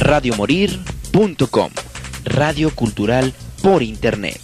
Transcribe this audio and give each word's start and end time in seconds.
radiomorir.com, 0.00 1.70
radio 2.24 2.70
cultural 2.74 3.34
por 3.62 3.82
internet. 3.82 4.40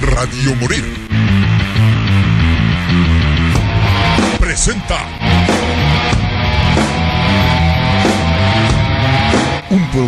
Radio 0.00 0.54
Morir 0.56 1.03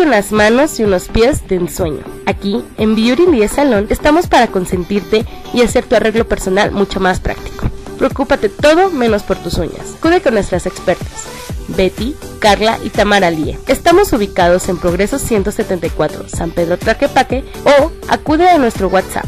Luce 0.00 0.08
unas 0.08 0.32
manos 0.32 0.80
y 0.80 0.84
unos 0.84 1.08
pies 1.08 1.46
de 1.46 1.56
ensueño. 1.56 2.02
Aquí, 2.24 2.64
en 2.78 2.94
Beauty 2.94 3.26
10 3.26 3.52
Salón, 3.52 3.86
estamos 3.90 4.28
para 4.28 4.46
consentirte 4.46 5.26
y 5.52 5.60
hacer 5.60 5.84
tu 5.84 5.94
arreglo 5.94 6.26
personal 6.26 6.70
mucho 6.70 7.00
más 7.00 7.20
práctico. 7.20 7.68
Preocúpate 7.98 8.48
todo 8.48 8.90
menos 8.90 9.22
por 9.24 9.36
tus 9.36 9.58
uñas. 9.58 9.96
Cuide 10.00 10.22
con 10.22 10.32
nuestras 10.34 10.64
expertas. 10.64 11.26
Betty, 11.68 12.16
Carla 12.38 12.78
y 12.82 12.88
Tamara 12.88 13.30
Lie. 13.30 13.58
Estamos 13.66 14.10
ubicados 14.14 14.70
en 14.70 14.78
Progreso 14.78 15.18
174, 15.18 16.30
San 16.30 16.50
Pedro 16.50 16.78
Traquepaque 16.78 17.44
o 17.66 17.92
acude 18.08 18.48
a 18.48 18.56
nuestro 18.56 18.88
WhatsApp 18.88 19.26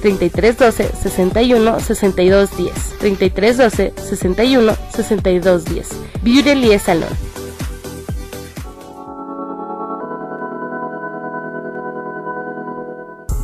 3312 0.00 0.90
61 1.02 1.80
62 1.80 2.56
10 2.56 2.72
3312 3.00 3.94
61 4.08 4.76
62 4.94 5.64
10 5.64 5.88
Beauty 6.22 6.54
Lie 6.54 6.78
Salón 6.78 7.33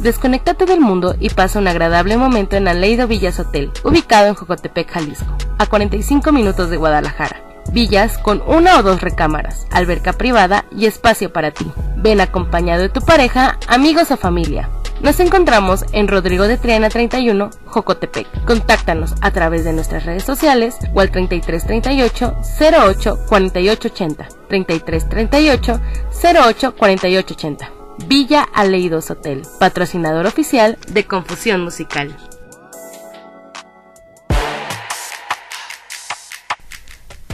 Desconéctate 0.00 0.64
del 0.64 0.80
mundo 0.80 1.14
y 1.20 1.28
pasa 1.28 1.58
un 1.58 1.68
agradable 1.68 2.16
momento 2.16 2.56
en 2.56 2.68
Aleido 2.68 3.06
Villas 3.06 3.38
Hotel, 3.38 3.70
ubicado 3.84 4.28
en 4.28 4.34
Jocotepec, 4.34 4.90
Jalisco, 4.90 5.36
a 5.58 5.66
45 5.66 6.32
minutos 6.32 6.70
de 6.70 6.78
Guadalajara. 6.78 7.42
Villas 7.70 8.16
con 8.16 8.42
una 8.46 8.78
o 8.78 8.82
dos 8.82 9.02
recámaras, 9.02 9.66
alberca 9.70 10.14
privada 10.14 10.64
y 10.74 10.86
espacio 10.86 11.30
para 11.34 11.50
ti. 11.50 11.70
Ven 11.98 12.22
acompañado 12.22 12.80
de 12.80 12.88
tu 12.88 13.02
pareja, 13.02 13.58
amigos 13.68 14.10
o 14.10 14.16
familia. 14.16 14.70
Nos 15.02 15.20
encontramos 15.20 15.84
en 15.92 16.08
Rodrigo 16.08 16.48
de 16.48 16.56
Triana 16.56 16.88
31, 16.88 17.50
Jocotepec. 17.66 18.26
Contáctanos 18.46 19.14
a 19.20 19.30
través 19.32 19.64
de 19.64 19.74
nuestras 19.74 20.06
redes 20.06 20.24
sociales 20.24 20.78
o 20.94 21.00
al 21.00 21.10
3338 21.10 22.36
08 22.58 23.18
4880. 23.28 24.28
3338 24.48 25.80
08 26.22 26.74
4880. 26.74 27.79
Villa 28.06 28.42
Aleidos 28.54 29.10
Hotel, 29.10 29.42
patrocinador 29.58 30.26
oficial 30.26 30.78
de 30.88 31.04
Confusión 31.04 31.62
Musical. 31.62 32.16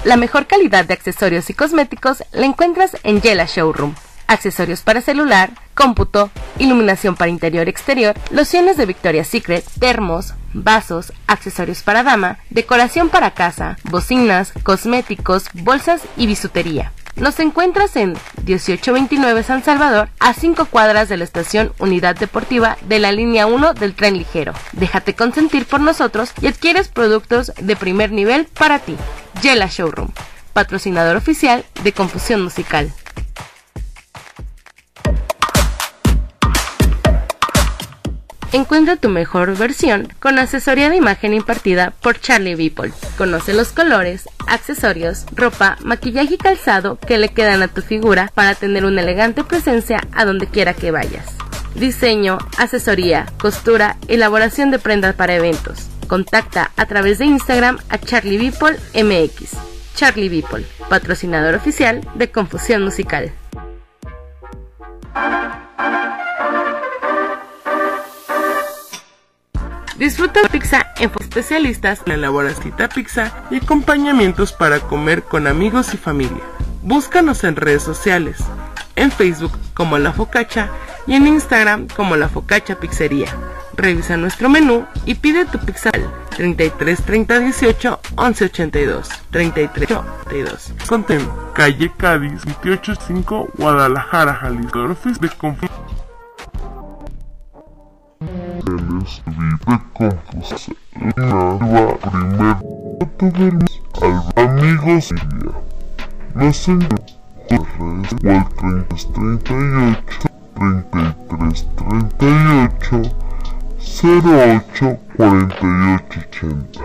La 0.05 0.17
mejor 0.17 0.47
calidad 0.47 0.85
de 0.85 0.95
accesorios 0.95 1.51
y 1.51 1.55
cosméticos 1.55 2.23
la 2.33 2.47
encuentras 2.47 2.97
en 3.03 3.21
Yela 3.21 3.47
Showroom. 3.47 3.95
Accesorios 4.29 4.81
para 4.83 5.01
celular, 5.01 5.51
cómputo, 5.75 6.31
iluminación 6.59 7.17
para 7.17 7.31
interior 7.31 7.69
exterior, 7.69 8.15
lociones 8.31 8.77
de 8.77 8.87
Victoria's 8.87 9.29
Secret, 9.29 9.65
termos, 9.79 10.35
vasos, 10.53 11.13
accesorios 11.27 11.83
para 11.83 12.03
dama, 12.03 12.39
decoración 12.51 13.09
para 13.09 13.33
casa, 13.33 13.77
bocinas, 13.85 14.53
cosméticos, 14.63 15.47
bolsas 15.55 16.03
y 16.17 16.27
bisutería. 16.27 16.93
Nos 17.17 17.41
encuentras 17.41 17.97
en 17.97 18.11
1829 18.45 19.43
San 19.43 19.65
Salvador, 19.65 20.11
a 20.21 20.35
5 20.35 20.67
cuadras 20.67 21.09
de 21.09 21.17
la 21.17 21.25
estación 21.25 21.73
Unidad 21.79 22.15
Deportiva 22.15 22.77
de 22.87 22.99
la 22.99 23.11
línea 23.11 23.47
1 23.47 23.73
del 23.73 23.95
tren 23.95 24.19
ligero. 24.19 24.53
Déjate 24.73 25.15
consentir 25.15 25.65
por 25.65 25.81
nosotros 25.81 26.33
y 26.43 26.47
adquieres 26.47 26.89
productos 26.89 27.53
de 27.59 27.75
primer 27.75 28.13
nivel 28.13 28.45
para 28.45 28.81
ti. 28.81 28.97
Yela 29.41 29.67
Showroom, 29.67 30.11
patrocinador 30.53 31.17
oficial 31.17 31.65
de 31.83 31.93
Confusión 31.93 32.43
Musical. 32.43 32.93
Encuentra 38.53 38.97
tu 38.97 39.09
mejor 39.09 39.57
versión 39.57 40.09
con 40.19 40.39
asesoría 40.39 40.89
de 40.89 40.97
imagen 40.97 41.35
impartida 41.35 41.93
por 42.01 42.21
Charlie 42.21 42.55
Beeple. 42.55 42.93
Conoce 43.19 43.53
los 43.53 43.73
colores, 43.73 44.29
accesorios, 44.47 45.27
ropa, 45.35 45.77
maquillaje 45.83 46.35
y 46.35 46.39
calzado 46.39 46.99
que 46.99 47.19
le 47.19 47.29
quedan 47.29 47.63
a 47.63 47.69
tu 47.69 47.83
figura 47.83 48.31
para 48.35 48.55
tener 48.55 48.85
una 48.85 49.03
elegante 49.03 49.45
presencia 49.45 50.01
a 50.13 50.25
donde 50.25 50.47
quiera 50.47 50.75
que 50.75 50.91
vayas. 50.91 51.37
Diseño, 51.75 52.39
asesoría, 52.57 53.27
costura, 53.39 53.97
elaboración 54.09 54.71
de 54.71 54.79
prendas 54.79 55.15
para 55.15 55.35
eventos. 55.35 55.89
Contacta 56.09 56.71
a 56.77 56.87
través 56.87 57.19
de 57.19 57.27
Instagram 57.27 57.79
a 57.89 57.99
Charlie 57.99 58.39
Beeple 58.39 58.79
MX. 58.95 59.57
Charlie 59.95 60.29
Beeple, 60.29 60.67
patrocinador 60.89 61.55
oficial 61.55 62.01
de 62.15 62.31
Confusión 62.31 62.83
Musical. 62.83 63.33
Disfruta 69.99 70.41
pizza 70.51 70.93
en 70.99 71.11
especialistas 71.21 72.03
en 72.05 72.13
elaboración 72.13 72.75
pizza 72.95 73.33
y 73.51 73.57
acompañamientos 73.57 74.53
para 74.53 74.81
comer 74.81 75.23
con 75.23 75.47
amigos 75.47 75.95
y 75.95 75.97
familia. 75.97 76.43
Búscanos 76.83 77.45
en 77.45 77.57
redes 77.57 77.83
sociales, 77.83 78.37
en 78.95 79.11
Facebook 79.11 79.53
como 79.73 79.97
La 79.97 80.13
Focacha 80.13 80.69
y 81.07 81.15
en 81.15 81.27
Instagram 81.27 81.89
como 81.89 82.15
La 82.17 82.29
Focacha 82.29 82.79
Pizzería. 82.79 83.29
Revisa 83.75 84.19
nuestro 84.19 84.51
menú 84.51 84.85
y 85.07 85.15
pide 85.15 85.47
tu 85.47 85.59
pizza 85.59 85.91
al 85.95 86.11
33 86.37 87.03
30 87.03 87.41
18 87.41 88.01
11 88.17 88.45
82 88.45 89.09
33 89.31 89.91
82 89.91 90.73
Contén, 90.87 91.27
calle 91.55 91.91
Cádiz 91.97 92.43
285 92.45 93.49
Guadalajara, 93.57 94.35
Jalisco. 94.35 94.89
de 95.21 95.29
vive 98.65 99.81
confusión. 99.93 100.77
Nueva 101.17 101.99
primer 101.99 102.57
todos 103.19 103.83
al 104.03 104.23
amigos 104.37 105.13
Nos 106.35 106.69
encontramos 106.69 107.17
o 107.51 107.55
al 108.31 108.45
3338 108.57 110.29
3338 110.55 113.03
08 114.03 114.99
48 115.17 116.19
80 116.19 116.81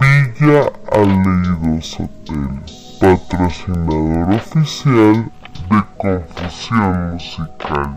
Villa 0.00 0.60
Aleidos 0.92 1.90
Hotel 2.00 2.50
patrocinador 3.00 4.34
oficial 4.34 5.16
de 5.70 5.80
Confusión 5.96 6.92
Musical 7.12 7.90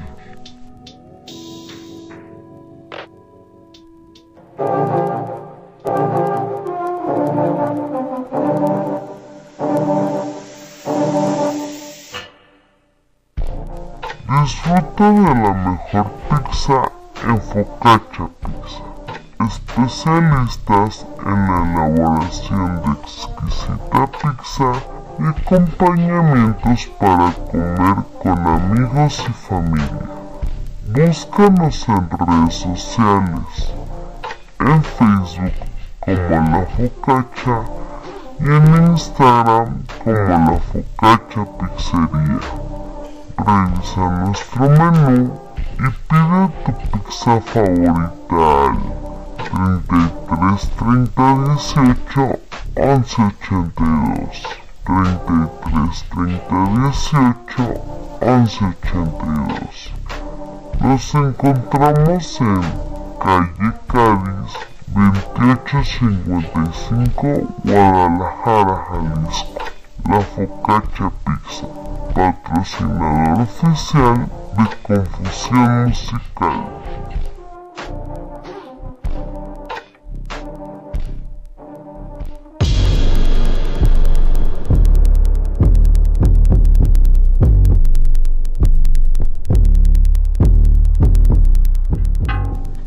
La 15.03 15.11
mejor 15.11 16.09
pizza 16.29 16.81
en 17.27 17.41
Focaccia 17.41 18.29
Pizza. 18.39 18.83
Especialistas 19.45 21.05
en 21.25 21.45
la 21.45 21.89
elaboración 21.89 22.81
de 22.81 22.91
exquisita 23.01 24.07
pizza 24.07 24.71
y 25.19 25.25
acompañamientos 25.27 26.87
para 26.97 27.33
comer 27.51 27.97
con 28.21 28.47
amigos 28.47 29.25
y 29.27 29.33
familia. 29.33 30.07
Búscanos 30.87 31.85
en 31.89 32.09
redes 32.09 32.55
sociales, 32.55 33.73
en 34.61 34.83
Facebook 34.83 35.67
como 35.99 36.29
La 36.29 36.65
Focaccia 36.77 37.59
y 38.39 38.45
en 38.45 38.91
Instagram 38.91 39.83
como 40.01 40.15
La 40.29 40.59
Focaccia 40.71 41.45
Pizzería. 41.59 42.62
Revisa 43.37 44.09
nuestro 44.09 44.69
menú 44.69 45.39
y 45.79 45.81
pide 46.07 46.49
tu 46.65 46.71
pizza 46.91 47.33
favorita. 47.41 48.43
Al 49.53 49.75
33 49.87 50.71
30 50.77 51.27
18 51.45 52.39
11 52.75 53.21
82 53.21 54.43
33 54.85 56.05
30 56.09 56.55
18 56.81 57.63
11 58.21 58.65
82 58.65 59.93
Nos 60.79 61.15
encontramos 61.15 62.41
en 62.41 62.61
calle 63.19 63.73
Cádiz 63.87 64.53
2855 64.87 67.27
Guadalajara, 67.63 68.75
Jalisco. 68.89 69.63
La 70.09 70.19
Focacha 70.19 71.05
Pizza, 71.25 71.67
patrocinador 72.13 73.41
oficial 73.41 74.29
de 74.57 74.65
Confusión 74.83 75.87
Musical. 75.87 76.65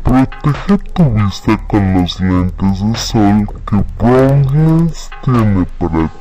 Protege 0.03 0.77
tu 0.93 1.03
vista 1.11 1.57
con 1.67 1.93
los 1.93 2.19
lentes 2.21 2.79
de 2.79 2.95
sol 2.95 3.47
que 3.67 3.83
Brownlands 3.97 5.09
tiene 5.23 5.65
para 5.79 6.07
ti. 6.07 6.16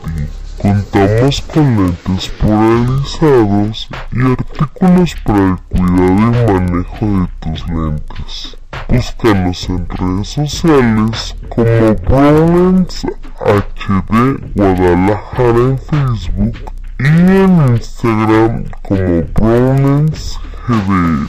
Contamos 0.67 1.43
con 1.43 1.77
lentes 1.77 2.29
polarizados 2.41 3.89
y 4.13 4.33
artículos 4.33 5.15
para 5.25 5.51
el 5.51 5.57
cuidado 5.69 6.43
y 6.43 6.61
manejo 6.61 7.07
de 7.07 7.29
tus 7.39 7.69
lentes. 7.69 8.59
Búscanos 8.89 9.69
en 9.69 9.89
redes 9.89 10.29
sociales 10.29 11.37
como 11.49 11.95
Brownlands 11.95 13.07
HD 13.39 14.53
Guadalajara 14.57 15.57
en 15.57 15.79
Facebook 15.79 16.59
y 16.99 17.07
en 17.07 17.69
Instagram 17.69 18.65
como 18.83 19.23
Brownlands 19.35 20.41
GDL. 20.67 21.29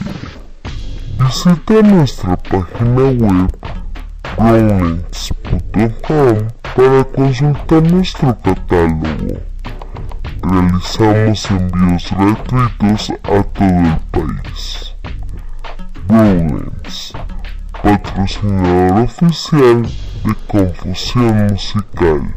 Visita 1.20 1.82
nuestra 1.82 2.36
página 2.36 3.12
web 3.12 3.50
brownlands.com 4.38 6.46
para 6.76 7.04
consultar 7.06 7.82
nuestro 7.82 8.38
catálogo. 8.38 9.40
Realizamos 10.42 11.50
envíos 11.50 12.10
gratuitos 12.12 13.10
a 13.24 13.42
todo 13.42 13.66
el 13.66 13.98
país. 14.12 14.94
Brownlands, 16.06 17.12
patrocinador 17.82 19.02
oficial 19.02 19.82
de 19.82 20.34
Confusión 20.46 21.48
Musical. 21.48 22.32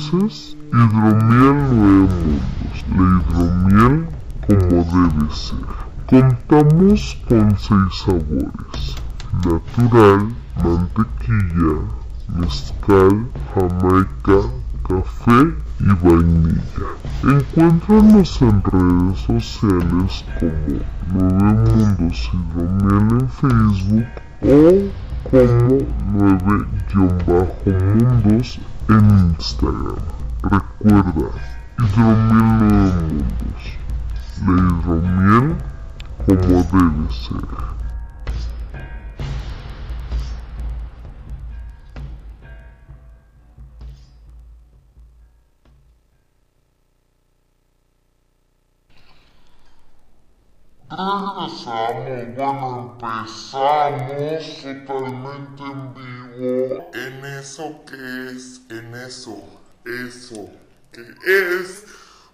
Dioses? 0.00 0.56
Hidromiel 0.72 1.56
Nueve 1.74 2.08
Mundos, 2.08 2.84
la 2.96 3.04
hidromiel 3.16 4.06
como 4.46 4.76
debe 4.92 5.26
ser. 5.34 5.66
Contamos 6.06 7.18
con 7.28 7.56
seis 7.58 7.92
sabores, 8.04 8.96
natural, 9.44 10.20
mantequilla, 10.64 11.74
mezcal, 12.34 13.14
jamaica, 13.54 14.38
café 14.88 15.40
y 15.80 15.92
vainilla. 16.02 16.88
Encuéntranos 17.22 18.42
en 18.42 18.62
redes 18.62 19.18
sociales 19.20 20.24
como 20.38 21.28
Nueve 21.28 21.70
Mundos 21.76 22.30
Hidromiel 22.32 23.20
en 23.20 23.28
Facebook 23.28 24.06
o 24.42 25.00
como 25.30 25.78
9-mundos 27.66 28.58
en 28.90 29.36
Instagram. 29.38 29.96
Recuerda, 30.42 31.30
hidromiel 31.78 31.96
9 31.96 33.02
mundos. 33.02 33.62
La 34.46 34.52
hidromiel 34.52 35.56
como 36.26 36.62
debe 36.64 37.12
ser. 37.12 37.79
Regresamos, 50.90 51.64
bueno, 52.34 52.98
empezamos 53.00 54.60
totalmente 54.60 55.62
en 55.62 55.94
vivo. 55.94 56.90
En 56.92 57.24
eso 57.26 57.84
que 57.86 58.30
es, 58.32 58.62
en 58.70 58.92
eso, 58.96 59.38
eso 59.84 60.50
que 60.90 61.02
es 61.60 61.84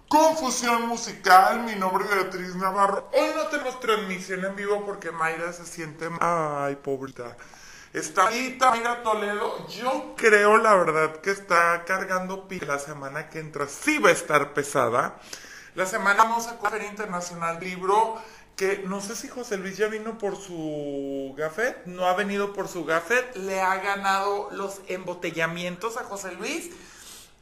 confusión 0.09 0.87
musical. 0.87 1.65
Mi 1.65 1.75
nombre 1.75 2.05
es 2.05 2.15
Beatriz 2.15 2.55
Navarro. 2.55 3.07
Hoy 3.13 3.29
no 3.35 3.43
tenemos 3.45 3.79
transmisión 3.79 4.43
en 4.43 4.55
vivo 4.55 4.83
porque 4.87 5.11
Mayra 5.11 5.53
se 5.53 5.67
siente. 5.67 6.09
Ay, 6.19 6.77
pobrita. 6.77 7.37
Está 7.93 8.29
ahí 8.29 8.57
Mayra 8.59 9.03
Toledo. 9.03 9.67
Yo 9.67 10.15
creo, 10.17 10.57
la 10.57 10.73
verdad, 10.73 11.17
que 11.17 11.29
está 11.29 11.85
cargando 11.85 12.47
pila 12.47 12.73
la 12.73 12.79
semana 12.79 13.29
que 13.29 13.39
entra. 13.39 13.67
Sí 13.67 13.99
va 13.99 14.09
a 14.09 14.13
estar 14.13 14.55
pesada. 14.55 15.19
La 15.77 15.85
semana 15.85 16.23
vamos 16.23 16.47
a 16.47 16.57
Feria 16.71 16.89
Internacional 16.89 17.59
Libro 17.59 18.19
que 18.57 18.79
no 18.87 19.01
sé 19.01 19.15
si 19.15 19.27
José 19.27 19.55
Luis 19.57 19.77
ya 19.77 19.87
vino 19.87 20.17
por 20.17 20.35
su 20.35 21.33
gafet, 21.37 21.85
no 21.85 22.07
ha 22.07 22.15
venido 22.15 22.53
por 22.53 22.67
su 22.67 22.85
gafet, 22.85 23.35
le 23.35 23.61
ha 23.61 23.75
ganado 23.75 24.49
los 24.51 24.81
embotellamientos 24.87 25.95
a 25.95 26.03
José 26.03 26.31
Luis. 26.31 26.71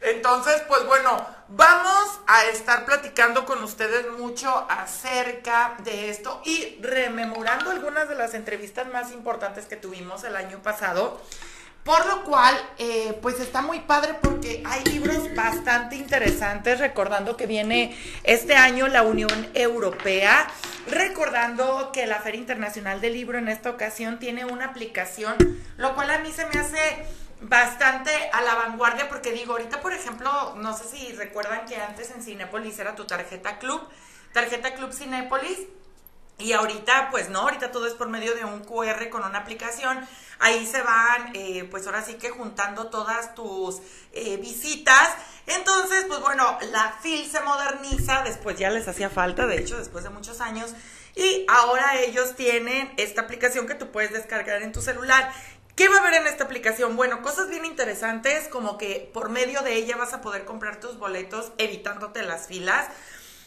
Entonces, 0.01 0.61
pues 0.67 0.85
bueno, 0.85 1.25
vamos 1.47 2.19
a 2.27 2.45
estar 2.47 2.85
platicando 2.85 3.45
con 3.45 3.63
ustedes 3.63 4.11
mucho 4.11 4.67
acerca 4.69 5.77
de 5.85 6.09
esto 6.09 6.41
y 6.43 6.77
rememorando 6.81 7.71
algunas 7.71 8.09
de 8.09 8.15
las 8.15 8.33
entrevistas 8.33 8.91
más 8.91 9.13
importantes 9.13 9.67
que 9.67 9.77
tuvimos 9.77 10.25
el 10.25 10.35
año 10.35 10.61
pasado. 10.61 11.21
Por 11.85 12.03
lo 12.07 12.23
cual, 12.23 12.55
eh, 12.79 13.15
pues 13.21 13.39
está 13.39 13.61
muy 13.61 13.79
padre 13.81 14.15
porque 14.19 14.63
hay 14.65 14.83
libros 14.85 15.35
bastante 15.35 15.95
interesantes, 15.95 16.79
recordando 16.79 17.37
que 17.37 17.45
viene 17.45 17.95
este 18.23 18.55
año 18.55 18.87
la 18.87 19.03
Unión 19.03 19.51
Europea, 19.53 20.47
recordando 20.87 21.91
que 21.93 22.07
la 22.07 22.21
Feria 22.21 22.39
Internacional 22.39 23.01
del 23.01 23.13
Libro 23.13 23.37
en 23.37 23.49
esta 23.49 23.69
ocasión 23.69 24.17
tiene 24.17 24.45
una 24.45 24.65
aplicación, 24.65 25.35
lo 25.77 25.93
cual 25.93 26.09
a 26.09 26.17
mí 26.17 26.31
se 26.31 26.47
me 26.47 26.59
hace 26.59 27.05
bastante 27.41 28.09
a 28.33 28.41
la 28.41 28.55
vanguardia 28.55 29.07
porque 29.07 29.31
digo, 29.31 29.51
ahorita 29.51 29.81
por 29.81 29.93
ejemplo, 29.93 30.55
no 30.55 30.75
sé 30.75 30.85
si 30.85 31.11
recuerdan 31.13 31.67
que 31.67 31.75
antes 31.75 32.09
en 32.09 32.23
Cinépolis 32.23 32.79
era 32.79 32.95
tu 32.95 33.05
tarjeta 33.05 33.59
club, 33.59 33.87
tarjeta 34.33 34.73
club 34.73 34.91
Cinépolis, 34.91 35.59
y 36.37 36.51
ahorita, 36.51 37.09
pues 37.11 37.29
no, 37.29 37.41
ahorita 37.41 37.71
todo 37.71 37.87
es 37.87 37.93
por 37.93 38.09
medio 38.09 38.35
de 38.35 38.43
un 38.43 38.59
QR 38.59 39.09
con 39.09 39.23
una 39.23 39.39
aplicación. 39.39 40.05
Ahí 40.39 40.65
se 40.67 40.81
van, 40.81 41.31
eh, 41.33 41.65
pues 41.71 41.85
ahora 41.85 42.03
sí 42.03 42.15
que 42.15 42.29
juntando 42.29 42.87
todas 42.87 43.35
tus 43.35 43.79
eh, 44.11 44.35
visitas. 44.37 45.15
Entonces, 45.47 46.03
pues 46.07 46.19
bueno, 46.19 46.57
la 46.71 46.97
FIL 47.01 47.29
se 47.29 47.39
moderniza, 47.39 48.23
después 48.23 48.57
ya 48.57 48.69
les 48.69 48.87
hacía 48.87 49.09
falta, 49.09 49.47
de 49.47 49.57
hecho, 49.57 49.77
después 49.77 50.03
de 50.03 50.09
muchos 50.09 50.41
años. 50.41 50.73
Y 51.15 51.45
ahora 51.47 51.97
ellos 52.01 52.35
tienen 52.35 52.93
esta 52.97 53.21
aplicación 53.21 53.65
que 53.65 53.75
tú 53.75 53.91
puedes 53.91 54.11
descargar 54.11 54.61
en 54.61 54.73
tu 54.73 54.81
celular. 54.81 55.31
¿Qué 55.75 55.87
va 55.87 55.97
a 55.97 55.99
haber 55.99 56.15
en 56.15 56.27
esta 56.27 56.43
aplicación? 56.43 56.97
Bueno, 56.97 57.21
cosas 57.21 57.49
bien 57.49 57.63
interesantes, 57.63 58.49
como 58.49 58.77
que 58.77 59.09
por 59.13 59.29
medio 59.29 59.61
de 59.61 59.75
ella 59.75 59.95
vas 59.95 60.13
a 60.13 60.21
poder 60.21 60.43
comprar 60.43 60.81
tus 60.81 60.97
boletos 60.97 61.53
evitándote 61.57 62.23
las 62.23 62.47
filas. 62.47 62.87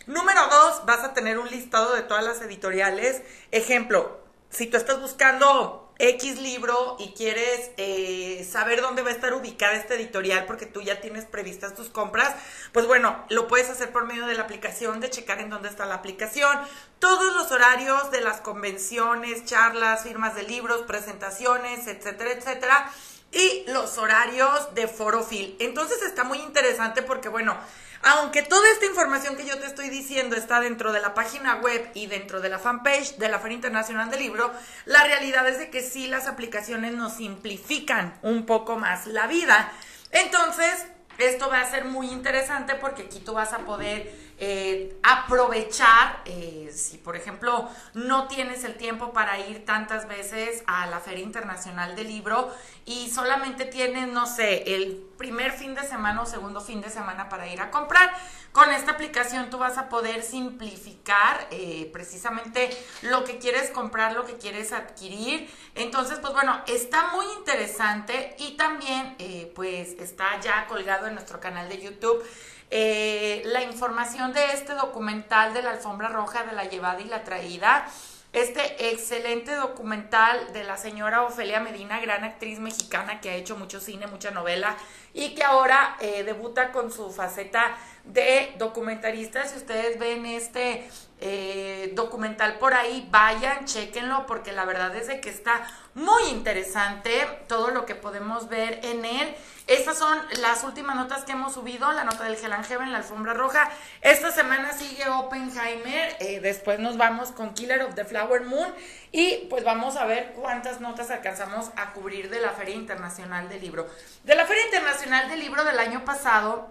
Número 0.08 0.40
dos, 0.50 0.86
vas 0.86 1.04
a 1.04 1.12
tener 1.12 1.38
un 1.38 1.50
listado 1.50 1.94
de 1.94 2.00
todas 2.00 2.24
las 2.24 2.40
editoriales. 2.40 3.20
Ejemplo, 3.50 4.18
si 4.48 4.66
tú 4.66 4.78
estás 4.78 4.98
buscando 5.02 5.92
X 5.98 6.40
libro 6.40 6.96
y 6.98 7.12
quieres 7.12 7.72
eh, 7.76 8.48
saber 8.50 8.80
dónde 8.80 9.02
va 9.02 9.10
a 9.10 9.12
estar 9.12 9.34
ubicada 9.34 9.74
esta 9.74 9.96
editorial 9.96 10.46
porque 10.46 10.64
tú 10.64 10.80
ya 10.80 11.02
tienes 11.02 11.26
previstas 11.26 11.74
tus 11.74 11.90
compras, 11.90 12.34
pues 12.72 12.86
bueno, 12.86 13.22
lo 13.28 13.48
puedes 13.48 13.68
hacer 13.68 13.92
por 13.92 14.06
medio 14.06 14.26
de 14.26 14.34
la 14.34 14.44
aplicación, 14.44 15.00
de 15.00 15.10
checar 15.10 15.40
en 15.40 15.50
dónde 15.50 15.68
está 15.68 15.84
la 15.84 15.96
aplicación, 15.96 16.58
todos 17.00 17.34
los 17.34 17.52
horarios 17.52 18.10
de 18.10 18.22
las 18.22 18.40
convenciones, 18.40 19.44
charlas, 19.44 20.04
firmas 20.04 20.34
de 20.34 20.44
libros, 20.44 20.86
presentaciones, 20.86 21.86
etcétera, 21.86 22.32
etcétera. 22.32 22.90
y 23.30 23.64
los 23.66 23.98
horarios 23.98 24.74
de 24.74 24.88
Forofil. 24.88 25.54
Entonces 25.60 26.00
está 26.00 26.24
muy 26.24 26.38
interesante 26.38 27.02
porque, 27.02 27.28
bueno, 27.28 27.58
aunque 28.02 28.42
toda 28.42 28.68
esta 28.70 28.86
información 28.86 29.36
que 29.36 29.46
yo 29.46 29.58
te 29.58 29.66
estoy 29.66 29.88
diciendo 29.88 30.36
está 30.36 30.60
dentro 30.60 30.92
de 30.92 31.00
la 31.00 31.14
página 31.14 31.56
web 31.56 31.90
y 31.94 32.06
dentro 32.06 32.40
de 32.40 32.48
la 32.48 32.58
fanpage 32.58 33.16
de 33.16 33.28
la 33.28 33.38
Feria 33.38 33.56
Internacional 33.56 34.10
del 34.10 34.20
Libro, 34.20 34.52
la 34.84 35.04
realidad 35.04 35.48
es 35.48 35.58
de 35.58 35.70
que 35.70 35.82
sí 35.82 36.06
las 36.06 36.26
aplicaciones 36.26 36.94
nos 36.94 37.14
simplifican 37.14 38.18
un 38.22 38.46
poco 38.46 38.76
más 38.76 39.06
la 39.06 39.26
vida. 39.26 39.72
Entonces, 40.10 40.86
esto 41.18 41.50
va 41.50 41.60
a 41.60 41.70
ser 41.70 41.84
muy 41.84 42.08
interesante 42.10 42.76
porque 42.76 43.02
aquí 43.02 43.20
tú 43.20 43.34
vas 43.34 43.52
a 43.52 43.58
poder 43.58 44.27
eh, 44.40 44.96
aprovechar, 45.02 46.22
eh, 46.24 46.70
si 46.72 46.96
por 46.96 47.16
ejemplo 47.16 47.68
no 47.94 48.28
tienes 48.28 48.62
el 48.62 48.74
tiempo 48.76 49.12
para 49.12 49.40
ir 49.40 49.64
tantas 49.64 50.06
veces 50.06 50.62
a 50.68 50.86
la 50.86 51.00
Feria 51.00 51.24
Internacional 51.24 51.96
del 51.96 52.06
Libro 52.06 52.54
y 52.84 53.10
solamente 53.10 53.64
tienes, 53.64 54.06
no 54.06 54.26
sé, 54.26 54.76
el 54.76 55.04
primer 55.16 55.50
fin 55.50 55.74
de 55.74 55.82
semana 55.82 56.22
o 56.22 56.26
segundo 56.26 56.60
fin 56.60 56.80
de 56.80 56.88
semana 56.88 57.28
para 57.28 57.48
ir 57.48 57.60
a 57.60 57.72
comprar, 57.72 58.12
con 58.52 58.70
esta 58.70 58.92
aplicación 58.92 59.50
tú 59.50 59.58
vas 59.58 59.76
a 59.76 59.88
poder 59.88 60.22
simplificar 60.22 61.48
eh, 61.50 61.90
precisamente 61.92 62.70
lo 63.02 63.24
que 63.24 63.38
quieres 63.38 63.70
comprar, 63.70 64.12
lo 64.12 64.24
que 64.24 64.36
quieres 64.36 64.72
adquirir. 64.72 65.50
Entonces, 65.74 66.20
pues 66.20 66.32
bueno, 66.32 66.62
está 66.68 67.08
muy 67.08 67.26
interesante 67.38 68.36
y 68.38 68.56
también 68.56 69.16
pues 69.54 69.96
está 69.98 70.40
ya 70.40 70.66
colgado 70.66 71.08
en 71.08 71.14
nuestro 71.14 71.40
canal 71.40 71.68
de 71.68 71.80
YouTube 71.82 72.24
eh, 72.70 73.42
la 73.46 73.62
información 73.62 74.32
de 74.32 74.52
este 74.52 74.74
documental 74.74 75.54
de 75.54 75.62
la 75.62 75.70
alfombra 75.70 76.08
roja 76.08 76.44
de 76.44 76.52
la 76.52 76.64
llevada 76.64 77.00
y 77.00 77.04
la 77.04 77.24
traída. 77.24 77.86
Este 78.34 78.90
excelente 78.90 79.54
documental 79.54 80.52
de 80.52 80.62
la 80.62 80.76
señora 80.76 81.22
Ofelia 81.22 81.60
Medina, 81.60 81.98
gran 81.98 82.24
actriz 82.24 82.58
mexicana 82.58 83.22
que 83.22 83.30
ha 83.30 83.34
hecho 83.34 83.56
mucho 83.56 83.80
cine, 83.80 84.06
mucha 84.06 84.30
novela 84.30 84.76
y 85.14 85.34
que 85.34 85.42
ahora 85.42 85.96
eh, 86.00 86.24
debuta 86.24 86.70
con 86.70 86.92
su 86.92 87.10
faceta 87.10 87.74
de 88.04 88.54
documentarista. 88.58 89.46
Si 89.46 89.56
ustedes 89.56 89.98
ven 89.98 90.26
este 90.26 90.86
eh, 91.20 91.92
documental 91.94 92.58
por 92.58 92.74
ahí, 92.74 93.08
vayan, 93.10 93.64
chequenlo, 93.64 94.26
porque 94.26 94.52
la 94.52 94.66
verdad 94.66 94.94
es 94.94 95.06
de 95.06 95.20
que 95.20 95.30
está 95.30 95.66
muy 95.94 96.24
interesante 96.24 97.26
todo 97.48 97.70
lo 97.70 97.86
que 97.86 97.94
podemos 97.94 98.50
ver 98.50 98.80
en 98.82 99.06
él. 99.06 99.34
Estas 99.68 99.98
son 99.98 100.18
las 100.40 100.64
últimas 100.64 100.96
notas 100.96 101.24
que 101.24 101.32
hemos 101.32 101.52
subido, 101.52 101.92
la 101.92 102.02
nota 102.02 102.24
del 102.24 102.42
Hell 102.42 102.54
Heaven, 102.64 102.90
la 102.90 102.98
alfombra 102.98 103.34
roja. 103.34 103.70
Esta 104.00 104.32
semana 104.32 104.72
sigue 104.72 105.06
Oppenheimer, 105.10 106.16
eh, 106.20 106.40
después 106.40 106.78
nos 106.78 106.96
vamos 106.96 107.32
con 107.32 107.52
Killer 107.52 107.82
of 107.82 107.94
the 107.94 108.06
Flower 108.06 108.46
Moon 108.46 108.74
y 109.12 109.46
pues 109.50 109.64
vamos 109.64 109.96
a 109.96 110.06
ver 110.06 110.32
cuántas 110.32 110.80
notas 110.80 111.10
alcanzamos 111.10 111.70
a 111.76 111.92
cubrir 111.92 112.30
de 112.30 112.40
la 112.40 112.52
Feria 112.52 112.76
Internacional 112.76 113.50
del 113.50 113.60
Libro. 113.60 113.86
De 114.24 114.34
la 114.34 114.46
Feria 114.46 114.64
Internacional 114.64 115.28
del 115.28 115.40
Libro 115.40 115.62
del 115.62 115.78
año 115.78 116.02
pasado, 116.02 116.70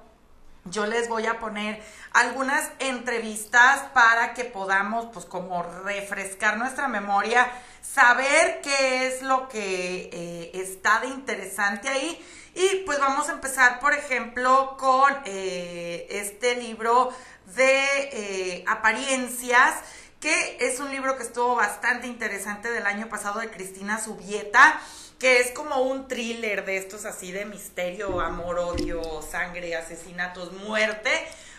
yo 0.66 0.88
les 0.88 1.08
voy 1.08 1.27
a 1.27 1.39
poner 1.39 1.80
algunas 2.13 2.72
entrevistas 2.80 3.84
para 3.94 4.34
que 4.34 4.44
podamos, 4.44 5.06
pues, 5.13 5.25
como 5.25 5.62
refrescar 5.84 6.58
nuestra 6.58 6.88
memoria, 6.88 7.48
saber 7.82 8.60
qué 8.62 9.08
es 9.08 9.22
lo 9.22 9.48
que 9.50 10.10
eh, 10.12 10.51
está 10.56 11.00
de 11.00 11.08
interesante 11.08 11.89
ahí. 11.89 12.20
Y 12.59 12.77
pues 12.87 12.97
vamos 12.97 13.29
a 13.29 13.33
empezar, 13.33 13.79
por 13.79 13.93
ejemplo, 13.93 14.77
con 14.79 15.13
eh, 15.25 16.07
este 16.09 16.55
libro 16.55 17.11
de 17.55 17.83
eh, 18.11 18.63
apariencias 18.65 19.75
que 20.19 20.57
es 20.59 20.79
un 20.79 20.89
libro 20.89 21.17
que 21.17 21.23
estuvo 21.23 21.53
bastante 21.53 22.07
interesante 22.07 22.71
del 22.71 22.87
año 22.87 23.09
pasado 23.09 23.39
de 23.39 23.51
Cristina 23.51 24.03
Subieta 24.03 24.81
que 25.19 25.39
es 25.39 25.51
como 25.51 25.81
un 25.83 26.07
thriller 26.07 26.65
de 26.65 26.77
estos 26.77 27.05
así 27.05 27.31
de 27.31 27.45
misterio, 27.45 28.21
amor, 28.21 28.57
odio, 28.57 29.21
sangre, 29.21 29.75
asesinatos, 29.75 30.51
muerte. 30.53 31.11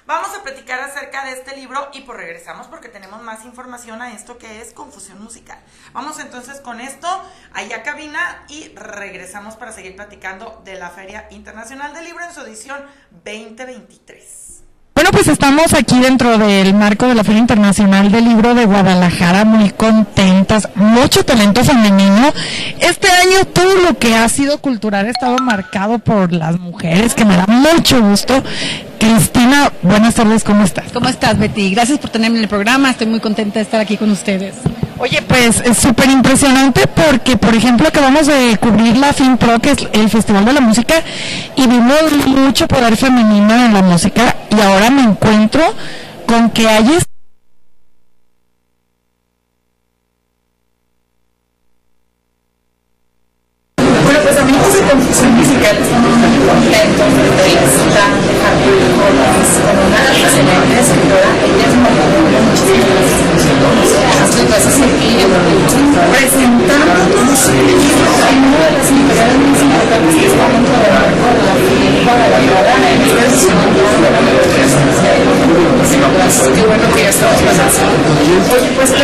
Vamos 0.09 0.31
a 0.35 0.43
platicar 0.43 0.81
acerca 0.81 1.27
de 1.27 1.33
este 1.33 1.55
libro 1.55 1.91
y 1.93 2.01
pues 2.01 2.17
regresamos 2.17 2.67
porque 2.67 2.89
tenemos 2.89 3.21
más 3.21 3.45
información 3.45 4.01
a 4.01 4.15
esto 4.15 4.39
que 4.39 4.63
es 4.63 4.73
confusión 4.73 5.23
musical. 5.23 5.59
Vamos 5.93 6.19
entonces 6.19 6.63
con 6.63 6.81
esto 6.81 7.07
allá 7.53 7.83
cabina 7.83 8.43
y 8.49 8.69
regresamos 8.69 9.57
para 9.57 9.71
seguir 9.71 9.97
platicando 9.97 10.63
de 10.65 10.77
la 10.77 10.89
Feria 10.89 11.29
Internacional 11.31 11.93
del 11.93 12.07
Libro 12.07 12.25
en 12.25 12.33
su 12.33 12.41
edición 12.41 12.79
2023. 13.23 14.63
Bueno, 14.95 15.11
pues 15.13 15.29
estamos 15.29 15.75
aquí 15.75 16.01
dentro 16.01 16.39
del 16.39 16.73
marco 16.73 17.07
de 17.07 17.15
la 17.15 17.23
Feria 17.23 17.41
Internacional 17.41 18.11
del 18.11 18.25
Libro 18.25 18.55
de 18.55 18.65
Guadalajara, 18.65 19.45
muy 19.45 19.71
contentas, 19.73 20.71
mucho 20.75 21.23
talento 21.23 21.63
femenino. 21.63 22.33
Este 22.81 23.09
año 23.09 23.45
todo 23.53 23.77
lo 23.77 23.99
que 23.99 24.17
ha 24.17 24.29
sido 24.31 24.59
cultural 24.63 25.07
ha 25.07 25.11
estado 25.11 25.37
marcado 25.37 25.99
por 25.99 26.33
las 26.33 26.59
mujeres, 26.59 27.15
que 27.15 27.27
me 27.27 27.37
da 27.37 27.47
mucho 27.47 28.01
gusto. 28.01 28.43
Cristina, 29.09 29.73
buenas 29.81 30.17
tardes, 30.17 30.45
¿cómo 30.45 30.65
estás? 30.65 30.93
¿Cómo 30.93 31.09
estás, 31.09 31.39
Betty? 31.39 31.71
Gracias 31.71 31.99
por 31.99 32.11
tenerme 32.11 32.37
en 32.37 32.43
el 32.43 32.49
programa, 32.49 32.91
estoy 32.91 33.07
muy 33.07 33.21
contenta 33.21 33.55
de 33.59 33.63
estar 33.63 33.81
aquí 33.81 33.97
con 33.97 34.11
ustedes. 34.11 34.57
Oye, 34.99 35.23
pues 35.23 35.63
es 35.65 35.79
súper 35.79 36.11
impresionante 36.11 36.87
porque, 36.87 37.39
por 37.39 37.55
ejemplo, 37.55 37.89
acabamos 37.89 38.27
de 38.27 38.59
cubrir 38.61 38.99
la 38.99 39.15
FinPro, 39.15 39.61
que 39.61 39.71
es 39.71 39.79
el 39.95 40.11
Festival 40.11 40.45
de 40.45 40.53
la 40.53 40.61
Música, 40.61 40.97
y 41.57 41.67
vimos 41.67 42.27
mucho 42.27 42.69
poder 42.69 42.99
femenino 42.99 43.55
en 43.55 43.73
la 43.73 43.81
música, 43.81 44.37
y 44.51 44.61
ahora 44.61 44.91
me 44.91 45.05
encuentro 45.05 45.63
con 46.27 46.51
que 46.51 46.69
hay 46.69 46.99
Oye, 78.51 78.73
pues 78.77 78.98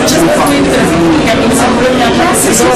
interesantes 0.00 0.20
que 0.20 0.26
complementar 1.60 2.26
a 2.26 2.32
pues 2.32 2.58
yo 2.60 2.72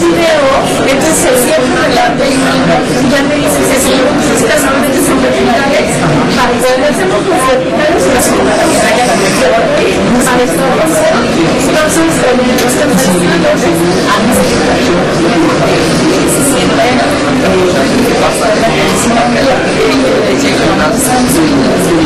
video, 0.00 0.42
entonces 0.86 1.16
se 1.16 1.30
ya 3.10 3.22
me 3.22 3.36
dices 3.36 3.66
solamente 4.58 4.98
son 5.06 5.18
para 6.36 6.52
poder 6.58 6.84
hacer 6.84 7.08
las 8.20 8.36
a 10.26 10.36
esto 10.42 10.64
entonces 11.68 12.04
los 12.62 12.74
cantantes 12.74 13.06
a 13.08 14.20
mí 14.20 14.32
se 16.28 16.42
siente 16.52 16.80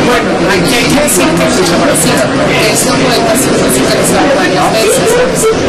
bueno, 0.05 0.31
aquí 0.51 0.75
hay 0.75 0.85
que 0.85 1.01
decir 1.03 1.27
que 1.35 1.45
es 1.47 1.57
conocida 1.79 2.23
porque 2.35 2.73
esta 2.73 2.93
poeta 2.93 3.33
ha 3.33 3.37
sido 3.37 3.59
musicalizada 3.59 4.35
varias 4.37 4.73
veces. 4.73 5.11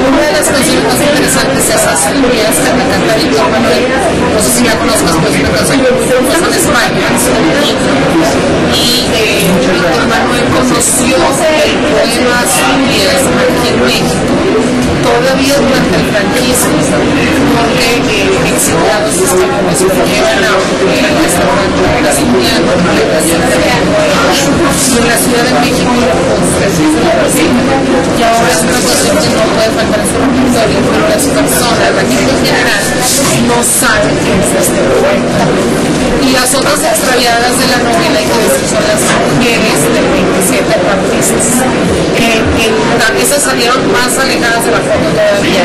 Una 0.08 0.22
de 0.22 0.32
las 0.32 0.48
canciones 0.48 0.84
más 0.86 1.00
interesantes 1.02 1.70
es 1.70 1.88
Asturias, 1.88 2.56
que. 2.66 3.88
No 4.34 4.40
si 4.52 4.64
la 4.64 4.75
conozcas, 4.78 5.16
pues 5.22 5.36
España. 6.56 7.08
Y 8.74 9.08
conoció 10.44 11.15
el 11.15 11.75
poema 11.86 12.36
Asturias 12.44 13.22
aquí 13.25 13.68
en 13.70 13.77
México, 13.86 14.36
todavía 15.03 15.55
durante 15.55 15.96
el 15.96 16.05
franquismo, 16.12 16.75
porque 17.55 18.03
eh, 18.03 18.51
exiliados 18.51 19.16
españoles 19.16 19.79
llegan 19.79 20.44
a 20.44 20.51
un 20.55 20.92
restaurante 21.24 21.81
brasileño 22.01 22.75
en 24.96 25.07
la 25.07 25.18
Ciudad 25.18 25.44
de 25.46 25.53
México 25.60 25.92
y 28.18 28.24
ahora 28.24 28.50
es 28.51 28.62
una 28.64 28.79
cuestión 28.79 29.16
que 29.18 29.29
no 29.36 29.44
puede 29.55 29.72
faltar 29.75 30.00
en 30.00 30.07
su 30.07 30.16
repertorio, 30.16 30.79
pero 30.90 31.03
las 31.10 31.24
no 33.48 33.62
saben 33.64 34.18
este 34.18 34.81
poeta. 35.00 35.46
Y 36.22 36.31
las 36.34 36.53
otras 36.55 36.81
extraviadas 36.81 37.53
de 37.60 37.68
la 37.70 37.77
novela, 37.86 38.18
hay 38.18 38.25
que 38.25 38.50
son 38.66 38.81
las 38.81 39.01
mujeres 39.29 39.79
del 39.94 40.08
27 40.10 40.66
artistas. 40.74 41.62
Eh, 42.18 42.42
eh, 42.42 43.22
esas 43.22 43.44
salieron 43.44 43.79
más 43.92 44.18
alejadas 44.18 44.66
de 44.66 44.72
la 44.72 44.81
foto 44.81 45.08
todavía. 45.14 45.64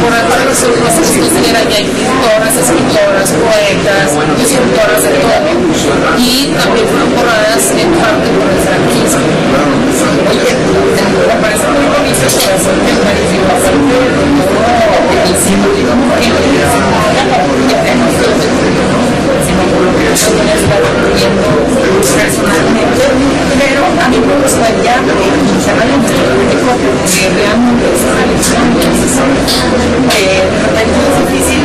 Por 0.00 0.12
alguna 0.12 0.44
razón 0.48 0.72
no 0.80 0.88
se 0.88 1.02
consideran 1.20 1.68
ya 1.68 1.76
hay 1.76 1.88
pintoras, 1.92 2.54
escritoras, 2.56 3.28
poetas, 3.36 4.08
escritoras 4.40 5.02
de 5.02 5.10
todo. 5.20 5.48
Y 6.16 6.52
también 6.56 6.86
fueron 6.88 7.10
borradas 7.14 7.64
en 7.76 7.92
parte 7.92 8.28
por 8.32 8.48
el 8.48 8.60
franquismo. 8.64 9.28
Que 10.28 10.48
que 30.10 30.24
es 30.82 31.14
difícil 31.18 31.62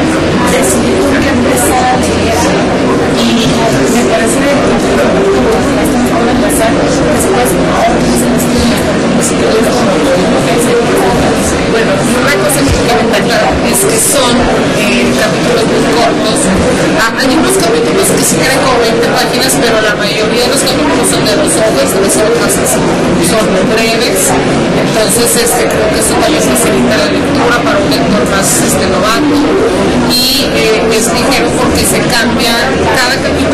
decidir 0.51 1.01
empezar 1.29 1.83
a 1.85 1.97
leer 1.97 3.12
me 3.23 4.03
parece 4.11 4.43
bueno, 11.73 11.89
una 12.21 12.35
cosa 12.37 12.61
que 12.61 12.69
fundamental 12.69 13.49
es 13.65 13.81
que 13.81 13.97
son 13.97 14.33
eh, 14.77 15.09
capítulos 15.17 15.65
muy 15.65 15.81
cortos. 15.97 16.37
Ah, 17.01 17.09
hay 17.17 17.33
unos 17.33 17.57
capítulos 17.57 18.05
que 18.13 18.23
sí 18.23 18.37
creen 18.37 18.61
como 18.61 18.77
20 18.77 19.09
páginas, 19.09 19.57
pero 19.57 19.81
la 19.81 19.95
mayoría 19.97 20.45
de 20.45 20.49
los 20.53 20.61
capítulos 20.61 21.09
son 21.09 21.25
de 21.25 21.33
dos 21.33 21.49
hojas, 21.49 21.87
de 21.89 21.97
dos 21.97 22.15
hojas 22.21 22.53
son 23.25 23.45
breves. 23.73 24.21
Entonces, 24.85 25.29
este, 25.33 25.65
creo 25.65 25.87
que 25.89 25.99
eso 25.99 26.13
también 26.21 26.45
facilita 26.45 26.93
la 26.93 27.09
lectura 27.09 27.55
para 27.65 27.77
un 27.81 27.89
lector 27.89 28.23
más 28.29 28.47
este, 28.61 28.85
novato. 28.93 29.33
Y 30.13 30.45
eh, 30.53 30.93
es 30.93 31.09
ligero 31.09 31.49
porque 31.57 31.81
se 31.89 31.99
cambia, 32.05 32.53
cada 32.93 33.12
человека 33.13 33.52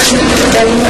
Gracias. 0.00 0.89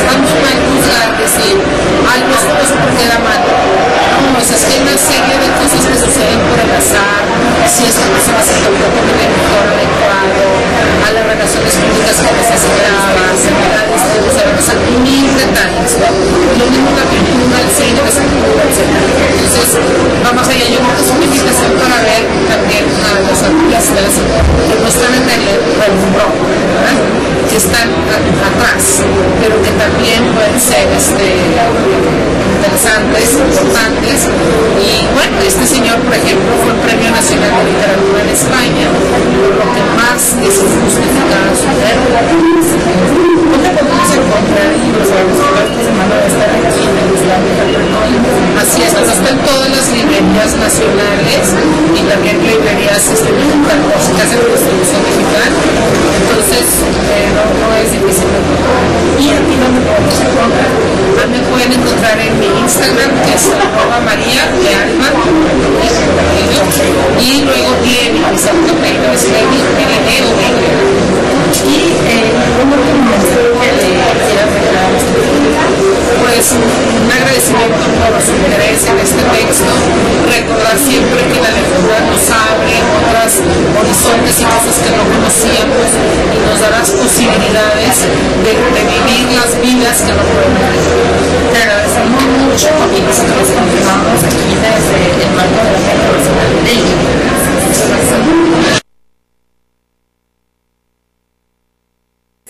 Es, 0.00 0.06
es 0.06 0.10
tan 0.10 0.20
mal 0.20 0.56
juzgar 0.64 1.08
decir 1.20 1.56
ay 2.08 2.20
no 2.24 2.32
esto 2.32 2.52
no 2.56 2.62
es 2.64 2.72
porque 2.72 3.02
era 3.04 3.18
malo 3.20 3.52
no 4.32 4.38
o 4.38 4.44
sea 4.44 4.56
es 4.56 4.64
que 4.64 4.72
hay 4.74 4.80
una 4.80 4.96
serie 4.96 5.34
de 5.36 5.48
cosas 5.60 5.80
que 5.84 5.96
suceden 6.00 6.40
por 6.48 6.58
el 6.60 6.70
azar 6.72 7.22
si 7.68 7.84
esta 7.86 8.06
persona 8.08 8.40
se 8.40 8.56
tocó 8.64 8.86
con 8.96 9.04
el 9.04 9.30
mejor 9.30 9.64
adecuado 9.68 10.44
a 11.04 11.08
las 11.12 11.24
relaciones 11.26 11.72
públicas 11.76 12.16
que 12.16 12.30
necesitaba 12.32 13.20
enfermedades 13.36 14.00
o 14.00 14.62
sea 14.64 14.76
mil 15.04 15.28
detalles 15.36 15.92
¿no? 16.00 16.08
lo 16.08 16.64
mismo 16.70 16.88
la 16.96 17.06
pintura 17.12 17.56
el 17.60 17.70
cine 17.76 18.00
la 18.00 18.08
escultura 18.08 18.62
etc 18.68 18.80
entonces 18.88 20.09
vamos 20.30 20.46
allá 20.46 20.62
yo 20.70 20.78
creo 20.78 20.94
que 20.94 21.10
una 21.10 21.24
invitación 21.26 21.72
para 21.74 21.98
ver 22.06 22.22
también 22.46 22.86
a 22.86 23.18
los 23.18 23.38
artistas 23.42 24.14
que 24.14 24.74
no 24.78 24.86
están 24.86 25.10
en 25.10 25.26
el 25.26 25.58
¿verdad? 26.14 26.94
que 27.50 27.56
están 27.56 27.90
atrás 27.90 29.02
pero 29.42 29.58
que 29.58 29.72
también 29.74 30.22
pueden 30.30 30.54
ser 30.60 30.86
este 30.94 31.34
interesantes, 32.62 33.26
importantes 33.42 34.30
y 34.78 35.02
bueno, 35.18 35.34
este 35.42 35.66
señor 35.66 35.98
por 36.06 36.14
ejemplo 36.14 36.54
fue 36.62 36.78
el 36.78 36.80
Premio 36.86 37.10
Nacional 37.10 37.50
de 37.50 37.64
Literatura 37.74 38.22
en 38.22 38.30
España 38.30 38.86
lo 38.86 39.66
que 39.74 39.82
más 39.98 40.38
es 40.46 40.54
justificado 40.62 41.50
su 41.58 41.66
¿Dónde 43.50 43.70
a 44.10 44.18
en 44.18 46.00
Así 48.60 48.82
es, 48.82 48.92
está 48.92 49.30
en 49.30 49.38
todas 49.38 49.70
las 49.70 49.88
librerías 49.92 50.54
nacionales 50.58 51.54
y 51.94 52.02
también 52.10 52.42
librerías 52.42 53.06
este, 53.06 53.30
tecnológicas 53.30 54.30
de 54.30 54.36
distribución 54.50 55.00
digital. 55.06 55.50
Entonces, 56.20 56.66
eh, 56.90 57.30
no, 57.34 57.42
no, 57.54 57.66
es 57.78 57.90
difícil 57.92 58.26
encontrar. 58.26 58.82
¿Y 59.20 59.30
aquí 59.30 59.54
dónde 59.56 59.80
podemos 59.80 60.16
encontrar? 60.18 60.70
Ah, 61.20 61.26
me 61.30 61.40
pueden 61.46 61.72
encontrar 61.72 62.18
en 62.18 62.34
mi 62.40 62.50
Instagram, 62.66 63.10
que 63.24 63.32
es 63.34 63.44
arroba 63.48 64.00
maría 64.02 64.42
de 64.58 64.74
alma, 64.74 65.08
y 67.20 67.42
luego 67.44 67.70
Lenny, 67.84 68.20
mi 68.20 68.38
segundo 68.38 68.72
apellido 68.72 69.12
es 69.12 69.24
Lenny, 69.24 69.60
L-E 69.60 70.16
o 70.22 70.34
Y, 71.68 71.94
eh, 72.08 72.26
¿cómo 72.58 72.74
te 72.76 72.90
pues 76.20 76.52
un 76.52 77.10
agradecimiento 77.10 77.76
por 77.76 78.20
su 78.22 78.34
interés 78.34 78.86
en 78.86 78.98
este 78.98 79.22
texto, 79.30 79.70
recordar 80.26 80.78
siempre 80.78 81.22
que 81.30 81.40
la 81.40 81.50
lectura 81.50 82.00
nos 82.10 82.22
abre 82.30 82.74
otras 82.98 83.38
horizontes 83.78 84.40
y 84.40 84.44
cosas 84.44 84.76
que 84.82 84.90
no 84.96 85.04
conocíamos 85.06 85.86
y 86.34 86.38
nos 86.42 86.60
da 86.60 86.70
las 86.70 86.90
posibilidades 86.90 88.06
de, 88.42 88.52
vivir 88.82 89.30
las 89.36 89.54
vidas 89.60 90.02
que 90.02 90.12
no 90.12 90.22
vivir. 90.26 90.80
Te 91.52 91.58
agradecemos 91.62 92.22
mucho 92.22 92.68
y 92.90 93.00
nosotros 93.02 93.46
continuamos 93.54 94.18
aquí 94.26 94.54
desde 94.58 95.00
el 95.22 95.30
marco 95.38 95.60
de 95.62 95.70
la 95.70 95.80
Feria 95.86 96.08
Nacional 96.10 96.50
de 96.66 96.74
Muchas 97.60 97.88
gracias. 97.88 98.80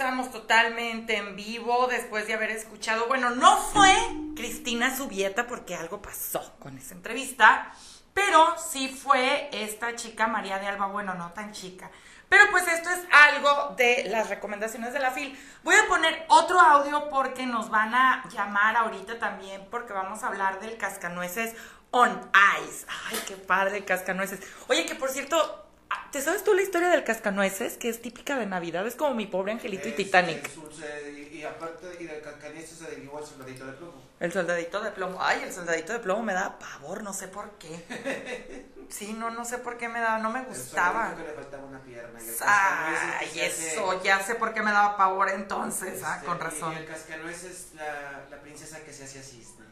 Estamos 0.00 0.32
en 0.66 1.36
vivo 1.36 1.86
después 1.86 2.26
de 2.26 2.34
haber 2.34 2.50
escuchado, 2.50 3.06
bueno, 3.08 3.30
no 3.30 3.56
fue 3.56 3.94
Cristina 4.36 4.94
Subieta 4.94 5.46
porque 5.46 5.74
algo 5.74 6.02
pasó 6.02 6.54
con 6.58 6.76
esa 6.76 6.94
entrevista, 6.94 7.72
pero 8.12 8.56
sí 8.58 8.88
fue 8.88 9.48
esta 9.52 9.94
chica 9.96 10.26
María 10.26 10.58
de 10.58 10.66
Alba, 10.66 10.86
bueno, 10.86 11.14
no 11.14 11.32
tan 11.32 11.52
chica. 11.52 11.90
Pero 12.28 12.44
pues 12.50 12.68
esto 12.68 12.90
es 12.90 13.00
algo 13.10 13.74
de 13.76 14.04
las 14.08 14.28
recomendaciones 14.28 14.92
de 14.92 15.00
la 15.00 15.10
FIL. 15.10 15.36
Voy 15.64 15.74
a 15.74 15.88
poner 15.88 16.26
otro 16.28 16.60
audio 16.60 17.08
porque 17.08 17.46
nos 17.46 17.70
van 17.70 17.94
a 17.94 18.28
llamar 18.28 18.76
ahorita 18.76 19.18
también 19.18 19.66
porque 19.70 19.92
vamos 19.92 20.22
a 20.22 20.28
hablar 20.28 20.60
del 20.60 20.76
cascanueces 20.76 21.54
on 21.90 22.30
ice. 22.62 22.86
Ay, 23.08 23.18
qué 23.26 23.34
padre 23.36 23.84
cascanueces. 23.84 24.40
Oye, 24.68 24.86
que 24.86 24.94
por 24.94 25.08
cierto, 25.08 25.69
¿Te 26.12 26.20
sabes 26.20 26.42
tú 26.42 26.54
la 26.54 26.62
historia 26.62 26.88
del 26.88 27.04
cascanueces? 27.04 27.76
Que 27.76 27.88
es 27.88 28.02
típica 28.02 28.36
de 28.36 28.46
Navidad. 28.46 28.86
Es 28.86 28.96
como 28.96 29.14
mi 29.14 29.26
pobre 29.26 29.52
angelito 29.52 29.88
y 29.88 29.92
Titanic. 29.92 30.50
y, 31.16 31.36
y, 31.36 31.44
aparte 31.44 31.86
y 32.00 32.04
del 32.04 32.20
cascanueces 32.20 32.78
se 32.78 32.90
derivó 32.90 33.20
el 33.20 33.26
soldadito 33.26 33.64
de 33.66 33.72
plomo. 33.72 34.02
El 34.18 34.32
soldadito 34.32 34.80
de 34.80 34.90
plomo. 34.90 35.18
Ay, 35.20 35.42
el 35.44 35.52
soldadito 35.52 35.92
de 35.92 36.00
plomo 36.00 36.22
me 36.22 36.34
da 36.34 36.58
pavor, 36.58 37.02
no 37.02 37.12
sé 37.12 37.28
por 37.28 37.50
qué. 37.58 38.66
Sí, 38.90 39.12
no, 39.12 39.30
no 39.30 39.44
sé 39.44 39.58
por 39.58 39.78
qué 39.78 39.88
me 39.88 40.00
daba, 40.00 40.18
no 40.18 40.30
me 40.30 40.42
gustaba. 40.42 41.14
Que 41.14 41.22
le 41.22 41.32
faltaba 41.32 41.64
una 41.64 41.78
pierna. 41.80 42.20
Y 42.20 42.28
el 42.28 42.34
Ay, 42.44 43.40
eso, 43.40 43.88
hace... 43.92 44.04
ya 44.04 44.20
sé 44.20 44.34
por 44.34 44.52
qué 44.52 44.62
me 44.62 44.72
daba 44.72 44.96
pavor 44.96 45.30
entonces. 45.30 45.94
Este, 45.94 46.04
ah, 46.04 46.20
con 46.26 46.40
razón. 46.40 46.72
Y 46.72 46.76
el 46.78 46.86
cascanueces 46.86 47.44
es 47.44 47.74
la, 47.74 48.24
la 48.28 48.40
princesa 48.42 48.80
que 48.80 48.92
se 48.92 49.04
hacía 49.04 49.22
cisne. 49.22 49.64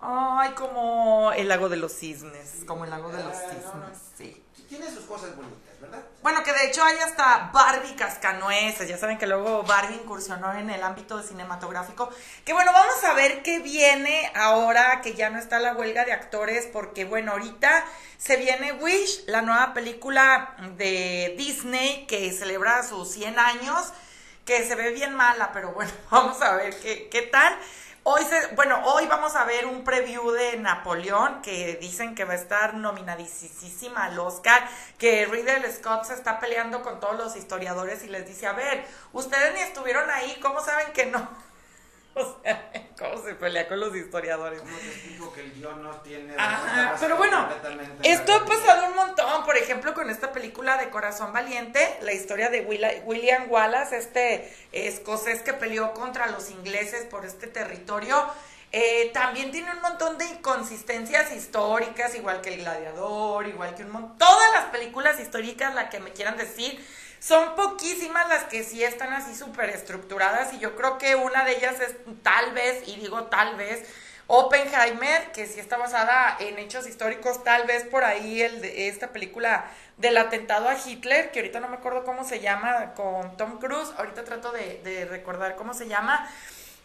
Ay, 0.00 0.52
como 0.52 1.32
el 1.32 1.48
lago 1.48 1.68
de 1.68 1.76
los 1.76 1.92
cisnes, 1.92 2.62
como 2.64 2.84
el 2.84 2.90
lago 2.90 3.10
de 3.10 3.22
los 3.22 3.36
cisnes, 3.36 3.98
sí. 4.16 4.44
Tiene 4.72 4.90
sus 4.90 5.04
cosas 5.04 5.36
bonitas, 5.36 5.78
¿verdad? 5.82 6.02
Bueno, 6.22 6.42
que 6.42 6.50
de 6.50 6.68
hecho 6.68 6.82
hay 6.82 6.96
hasta 6.96 7.50
Barbie 7.52 7.94
cascanueces, 7.94 8.88
ya 8.88 8.96
saben 8.96 9.18
que 9.18 9.26
luego 9.26 9.64
Barbie 9.64 9.96
incursionó 9.96 10.50
en 10.54 10.70
el 10.70 10.82
ámbito 10.82 11.22
cinematográfico. 11.22 12.08
Que 12.46 12.54
bueno, 12.54 12.72
vamos 12.72 13.04
a 13.04 13.12
ver 13.12 13.42
qué 13.42 13.58
viene 13.58 14.32
ahora 14.34 15.02
que 15.02 15.12
ya 15.12 15.28
no 15.28 15.38
está 15.38 15.58
la 15.58 15.74
huelga 15.74 16.06
de 16.06 16.14
actores, 16.14 16.70
porque 16.72 17.04
bueno, 17.04 17.32
ahorita 17.32 17.84
se 18.16 18.36
viene 18.36 18.72
Wish, 18.72 19.24
la 19.26 19.42
nueva 19.42 19.74
película 19.74 20.56
de 20.78 21.34
Disney 21.36 22.06
que 22.06 22.32
celebra 22.32 22.82
sus 22.82 23.10
100 23.10 23.38
años, 23.38 23.92
que 24.46 24.66
se 24.66 24.74
ve 24.74 24.92
bien 24.92 25.14
mala, 25.14 25.52
pero 25.52 25.72
bueno, 25.72 25.92
vamos 26.10 26.40
a 26.40 26.56
ver 26.56 26.74
qué, 26.80 27.10
qué 27.10 27.20
tal. 27.20 27.54
Hoy 28.04 28.24
se, 28.24 28.48
bueno, 28.56 28.82
hoy 28.84 29.06
vamos 29.06 29.36
a 29.36 29.44
ver 29.44 29.64
un 29.64 29.84
preview 29.84 30.32
de 30.32 30.56
Napoleón 30.56 31.40
que 31.40 31.78
dicen 31.80 32.16
que 32.16 32.24
va 32.24 32.32
a 32.32 32.36
estar 32.36 32.74
nominadísima 32.74 34.06
al 34.06 34.18
Oscar, 34.18 34.68
que 34.98 35.24
Ridley 35.26 35.70
Scott 35.72 36.06
se 36.06 36.14
está 36.14 36.40
peleando 36.40 36.82
con 36.82 36.98
todos 36.98 37.16
los 37.16 37.36
historiadores 37.36 38.02
y 38.02 38.08
les 38.08 38.26
dice, 38.26 38.48
a 38.48 38.54
ver, 38.54 38.84
ustedes 39.12 39.54
ni 39.54 39.60
estuvieron 39.60 40.10
ahí, 40.10 40.36
¿cómo 40.42 40.60
saben 40.64 40.92
que 40.92 41.06
no? 41.06 41.28
O 42.14 42.42
sea, 42.42 42.70
¿cómo 42.98 43.22
se 43.24 43.34
pelea 43.34 43.66
con 43.68 43.80
los 43.80 43.94
historiadores? 43.96 44.60
¿Cómo 44.60 44.76
te 44.76 44.86
explico 44.86 45.32
que 45.32 45.40
el 45.40 45.52
guion 45.52 45.82
no 45.82 45.90
tiene... 46.02 46.34
Ajá, 46.36 46.96
pero 47.00 47.16
bueno, 47.16 47.48
esto 48.02 48.34
ha 48.34 48.44
pasado 48.44 48.88
un 48.88 48.96
montón, 48.96 49.44
por 49.44 49.56
ejemplo, 49.56 49.94
con 49.94 50.10
esta 50.10 50.32
película 50.32 50.76
de 50.76 50.90
Corazón 50.90 51.32
Valiente, 51.32 51.98
la 52.02 52.12
historia 52.12 52.50
de 52.50 52.60
William 53.04 53.50
Wallace, 53.50 53.96
este 53.96 54.52
escocés 54.72 55.40
que 55.42 55.52
peleó 55.52 55.94
contra 55.94 56.26
los 56.26 56.50
ingleses 56.50 57.04
por 57.06 57.24
este 57.24 57.46
territorio, 57.46 58.26
eh, 58.72 59.10
también 59.12 59.50
tiene 59.50 59.70
un 59.70 59.82
montón 59.82 60.16
de 60.16 60.24
inconsistencias 60.26 61.32
históricas, 61.32 62.14
igual 62.14 62.40
que 62.40 62.54
El 62.54 62.60
Gladiador, 62.60 63.46
igual 63.46 63.74
que 63.74 63.84
un 63.84 63.90
montón... 63.90 64.18
Todas 64.18 64.52
las 64.54 64.64
películas 64.66 65.20
históricas, 65.20 65.74
la 65.74 65.90
que 65.90 66.00
me 66.00 66.12
quieran 66.12 66.36
decir 66.36 66.82
son 67.22 67.54
poquísimas 67.54 68.28
las 68.28 68.44
que 68.44 68.64
sí 68.64 68.82
están 68.82 69.12
así 69.12 69.36
súper 69.36 69.70
estructuradas 69.70 70.52
y 70.54 70.58
yo 70.58 70.74
creo 70.74 70.98
que 70.98 71.14
una 71.14 71.44
de 71.44 71.56
ellas 71.56 71.78
es 71.80 71.94
tal 72.24 72.52
vez, 72.52 72.82
y 72.88 72.96
digo 72.96 73.24
tal 73.24 73.54
vez, 73.54 73.88
Oppenheimer, 74.26 75.30
que 75.30 75.46
sí 75.46 75.60
está 75.60 75.76
basada 75.76 76.36
en 76.40 76.58
hechos 76.58 76.86
históricos, 76.86 77.44
tal 77.44 77.66
vez 77.66 77.84
por 77.84 78.02
ahí 78.02 78.42
esta 78.42 79.12
película 79.12 79.70
del 79.98 80.16
atentado 80.16 80.68
a 80.68 80.76
Hitler, 80.76 81.30
que 81.30 81.40
ahorita 81.40 81.60
no 81.60 81.68
me 81.68 81.76
acuerdo 81.76 82.04
cómo 82.04 82.24
se 82.24 82.40
llama, 82.40 82.94
con 82.94 83.36
Tom 83.36 83.60
Cruise, 83.60 83.92
ahorita 83.98 84.24
trato 84.24 84.50
de, 84.50 85.06
recordar 85.08 85.54
cómo 85.54 85.74
se 85.74 85.86
llama, 85.86 86.28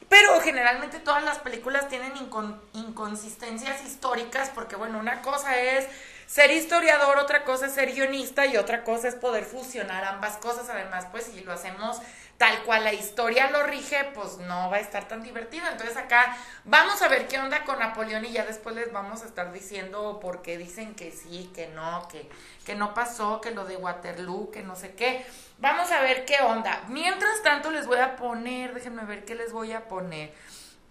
pero 0.07 0.39
generalmente 0.41 0.99
todas 0.99 1.23
las 1.23 1.39
películas 1.39 1.89
tienen 1.89 2.15
incon 2.15 2.61
inconsistencias 2.73 3.83
históricas 3.83 4.51
porque, 4.53 4.75
bueno, 4.75 4.99
una 4.99 5.23
cosa 5.23 5.57
es 5.57 5.87
ser 6.27 6.51
historiador, 6.51 7.17
otra 7.17 7.43
cosa 7.43 7.65
es 7.65 7.73
ser 7.73 7.93
guionista 7.93 8.45
y 8.45 8.57
otra 8.57 8.83
cosa 8.83 9.07
es 9.07 9.15
poder 9.15 9.45
fusionar 9.45 10.03
ambas 10.03 10.37
cosas. 10.37 10.69
Además, 10.69 11.07
pues 11.11 11.23
si 11.23 11.41
lo 11.41 11.53
hacemos 11.53 11.99
tal 12.37 12.63
cual 12.63 12.83
la 12.83 12.93
historia 12.93 13.49
lo 13.49 13.63
rige, 13.63 14.11
pues 14.13 14.37
no 14.37 14.69
va 14.69 14.77
a 14.77 14.79
estar 14.79 15.07
tan 15.07 15.23
divertido. 15.23 15.65
Entonces 15.71 15.97
acá 15.97 16.37
vamos 16.65 17.01
a 17.01 17.07
ver 17.07 17.27
qué 17.27 17.39
onda 17.39 17.63
con 17.63 17.79
Napoleón 17.79 18.25
y 18.25 18.33
ya 18.33 18.45
después 18.45 18.75
les 18.75 18.91
vamos 18.91 19.23
a 19.23 19.25
estar 19.25 19.51
diciendo 19.51 20.19
por 20.19 20.41
qué 20.41 20.57
dicen 20.57 20.93
que 20.95 21.11
sí, 21.11 21.51
que 21.55 21.67
no, 21.69 22.07
que, 22.07 22.29
que 22.65 22.75
no 22.75 22.93
pasó, 22.93 23.41
que 23.41 23.51
lo 23.51 23.65
de 23.65 23.77
Waterloo, 23.77 24.51
que 24.51 24.61
no 24.61 24.75
sé 24.75 24.93
qué. 24.93 25.25
Vamos 25.59 25.91
a 25.91 26.01
ver 26.01 26.25
qué 26.25 26.39
onda. 26.41 26.83
Mientras 26.89 27.41
tanto 27.41 27.71
les 27.71 27.87
voy 27.87 27.99
a 27.99 28.15
poner, 28.15 28.73
déjenme 28.73 29.05
ver 29.05 29.25
qué 29.25 29.33
les 29.33 29.51
voy 29.51 29.71
a 29.71 29.87
poner. 29.87 30.31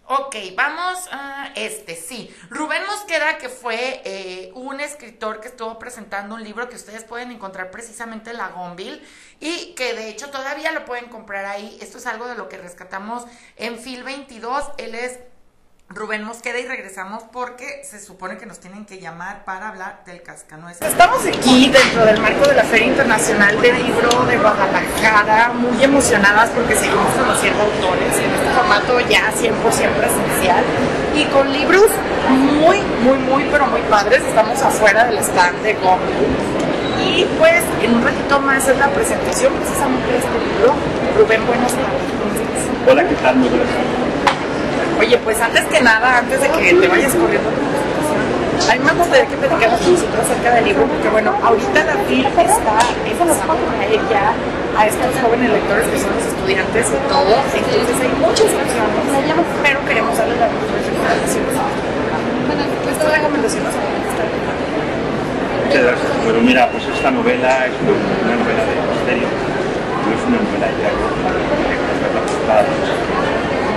Ok, 0.09 0.37
vamos 0.55 1.09
a 1.11 1.51
este, 1.57 1.97
sí. 1.97 2.33
Rubén 2.49 2.81
Mosqueda, 2.87 3.38
que 3.38 3.49
fue 3.49 4.03
eh, 4.05 4.53
un 4.55 4.79
escritor 4.79 5.40
que 5.40 5.49
estuvo 5.49 5.81
presentando 5.81 6.37
un 6.37 6.45
libro 6.45 6.69
que 6.69 6.77
ustedes 6.77 7.03
pueden 7.03 7.33
encontrar 7.33 7.73
precisamente 7.73 8.31
en 8.31 8.37
la 8.37 8.51
Gonville 8.51 9.03
y 9.40 9.75
que 9.75 9.95
de 9.95 10.09
hecho 10.09 10.31
todavía 10.31 10.71
lo 10.71 10.85
pueden 10.85 11.07
comprar 11.07 11.45
ahí. 11.45 11.77
Esto 11.81 11.99
es 11.99 12.07
algo 12.07 12.29
de 12.29 12.37
lo 12.37 12.49
que 12.49 12.57
rescatamos 12.57 13.25
en 13.57 13.81
Fil 13.81 14.05
22. 14.05 14.71
Él 14.79 14.95
es 14.95 15.19
Rubén 15.88 16.25
Mosqueda 16.25 16.59
y 16.59 16.66
regresamos 16.66 17.22
porque 17.33 17.83
se 17.85 18.01
supone 18.01 18.38
que 18.38 18.46
nos 18.46 18.59
tienen 18.59 18.87
que 18.87 18.99
llamar 18.99 19.44
para 19.44 19.68
hablar 19.68 20.03
del 20.05 20.20
cascanueces. 20.20 20.87
Estamos 20.87 21.25
aquí 21.25 21.70
dentro 21.70 22.05
del 22.05 22.20
marco 22.20 22.49
de 22.49 22.55
la 22.55 22.64
Feria 22.64 22.88
Internacional 22.88 23.61
del 23.62 23.77
Libro 23.85 24.25
de 24.27 24.37
Guadalajara, 24.37 25.51
muy 25.51 25.83
emocionadas 25.83 26.51
porque 26.51 26.75
seguimos 26.75 27.07
conociendo 27.14 27.62
autores 27.62 28.18
en 28.18 28.31
este 28.31 28.51
formato 28.57 28.99
ya 29.09 29.33
100% 29.33 29.53
presencial 29.62 30.64
y 31.14 31.25
con 31.27 31.53
libros 31.53 31.88
muy, 32.61 32.81
muy, 33.05 33.18
muy, 33.18 33.44
pero 33.51 33.66
muy 33.66 33.81
padres. 33.83 34.25
Estamos 34.25 34.61
afuera 34.61 35.05
del 35.05 35.18
stand 35.18 35.62
de 35.62 35.75
Goblin. 35.75 36.66
Y 36.99 37.25
pues 37.38 37.62
en 37.81 37.94
un 37.94 38.03
ratito 38.03 38.40
más 38.40 38.66
es 38.66 38.77
la 38.77 38.88
presentación 38.88 39.53
precisamente 39.55 40.11
de 40.11 40.18
este 40.18 40.38
libro. 40.40 40.75
Rubén, 41.16 41.46
buenas 41.46 41.72
tardes. 41.72 42.90
Hola, 42.90 43.09
¿qué 43.09 43.14
tal? 43.14 43.37
Muy 43.37 43.49
buenas 43.49 43.68
tardes. 43.68 43.96
Oye, 44.99 45.19
pues 45.19 45.41
antes 45.41 45.65
que 45.67 45.81
nada, 45.83 46.19
antes 46.19 46.41
de 46.41 46.49
que 46.49 46.73
te 46.73 46.89
vayas 46.89 47.13
corriendo 47.13 47.51
la 47.53 47.61
presentación, 47.61 48.17
a 48.65 48.73
mí 48.75 48.81
me 48.81 49.29
que 49.29 49.37
platicaras 49.37 49.81
con 49.81 49.93
nosotros 49.93 50.25
acerca 50.25 50.55
del 50.57 50.65
libro, 50.65 50.87
porque 50.87 51.09
bueno, 51.11 51.37
ahorita 51.45 51.85
la 51.85 51.97
FIL 52.09 52.25
está 52.25 52.43
empezando 53.05 53.33
a 53.33 53.47
ya 54.09 54.33
a 54.77 54.87
estos 54.87 55.13
jóvenes 55.21 55.53
lectores 55.53 55.85
que 55.89 56.01
son 56.01 56.17
los 56.17 56.25
estudiantes 56.25 56.87
y 56.89 57.01
todo, 57.09 57.29
entonces 57.29 57.97
hay 58.01 58.13
muchas 58.21 58.49
opciones, 58.49 59.05
pero 59.63 59.85
queremos 59.85 60.17
darles 60.17 60.39
las 60.41 60.49
recomendaciones. 60.49 61.55
Bueno, 62.49 62.65
pues 62.85 62.97
las 62.97 63.13
recomendaciones 63.21 63.73
Muchas 65.67 65.83
gracias. 65.83 66.09
Bueno, 66.25 66.41
mira, 66.41 66.71
pues 66.71 66.85
esta 66.89 67.11
novela 67.11 67.67
es 67.67 67.75
una, 67.85 67.93
una 67.93 68.37
novela 68.41 68.65
de 68.65 68.75
misterio, 68.97 69.29
no 69.29 70.09
es 70.15 70.23
una 70.25 70.41
novela 70.41 70.73
de 70.73 70.77
diario, 70.81 71.05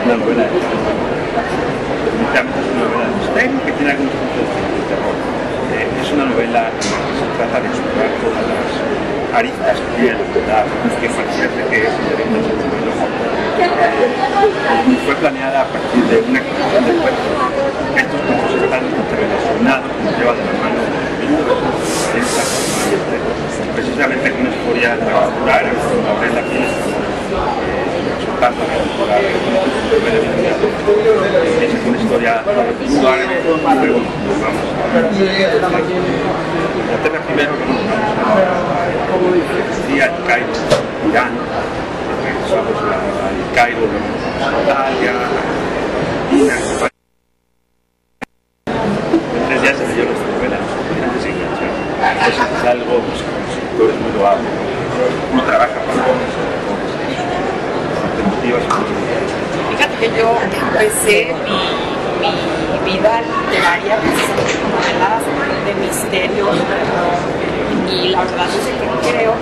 una 0.09 0.25
novela 0.25 0.41
de 0.41 0.49
definitivamente 0.49 2.57
es 2.57 2.65
una 2.73 2.81
novela 2.81 3.05
de 3.05 3.13
misterio 3.21 3.61
que 3.61 3.77
tiene 3.77 3.93
algunos 3.93 4.09
puntos 4.17 4.41
de 4.41 4.81
terror. 4.89 5.13
Eh, 5.69 5.85
es 6.01 6.09
una 6.09 6.25
novela 6.25 6.65
en 6.65 6.67
la 6.73 6.73
que 6.73 6.81
se 6.81 7.29
trata 7.37 7.61
de 7.61 7.69
explorar 7.69 8.09
todas 8.17 8.41
las 8.41 8.73
aristas 9.37 9.77
que 9.77 10.01
tiene 10.01 10.17
la 10.17 10.25
verdad 10.33 10.65
que 10.65 11.09
parece 11.13 11.45
que 11.45 11.85
es 11.85 11.93
el 11.93 12.41
sentimiento 12.41 12.89
Fue 15.05 15.13
planeada 15.21 15.61
a 15.61 15.69
partir 15.69 16.01
de 16.09 16.25
una 16.25 16.41
construcción 16.41 16.89
de 16.89 16.93
cuentos. 17.05 17.29
Estos 17.93 18.17
cuentos 18.25 18.65
están 18.65 18.89
interrelacionados, 18.89 19.93
nos 19.93 20.17
llevan 20.17 20.41
de 20.41 20.45
la 20.49 20.57
mano 20.57 20.89
precisamente 23.77 24.25
con 24.31 24.39
una 24.41 24.49
historia 24.49 24.97
particular, 25.05 25.69
una 25.69 26.17
novela 26.17 26.41
que 26.49 26.65
resultando 26.65 27.08
es 31.61 31.85
una 31.85 31.97
historia 32.01 32.43
pero 32.45 32.55
vamos 32.55 32.73
a 36.93 37.03
tener 37.03 37.21
primero 37.21 37.51
el 39.89 40.25
Cairo, 40.27 40.47
Irán, 41.09 41.31
regresamos 42.23 42.77
al 42.81 43.55
Cairo, 43.55 43.83
Italia, 44.63 45.13
tres 49.47 49.61
días 49.61 49.75
se 49.77 49.87
leyó 49.87 50.03
nuestra 50.05 50.27
novela, 50.37 50.57
entonces 51.03 51.33
es 52.61 52.67
algo 52.67 52.93
pues, 53.01 53.19
escritores 53.51 53.95
muy 53.99 54.11
loable, 54.17 54.47
uno 55.33 55.43
trabaja 55.43 55.73
para 55.73 56.03
Fíjate 58.49 59.95
que 59.99 60.17
yo 60.17 60.35
empecé 60.41 61.33
mi, 61.45 61.59
mi 62.21 62.91
vida 62.91 63.21
literaria 63.21 63.97
con 63.97 64.71
novelas 64.73 65.21
de 65.65 65.73
misterio, 65.75 66.45
y 67.91 68.09
la 68.09 68.19
verdad 68.23 68.47
es 68.49 68.65
que 68.65 69.11
creo 69.11 69.33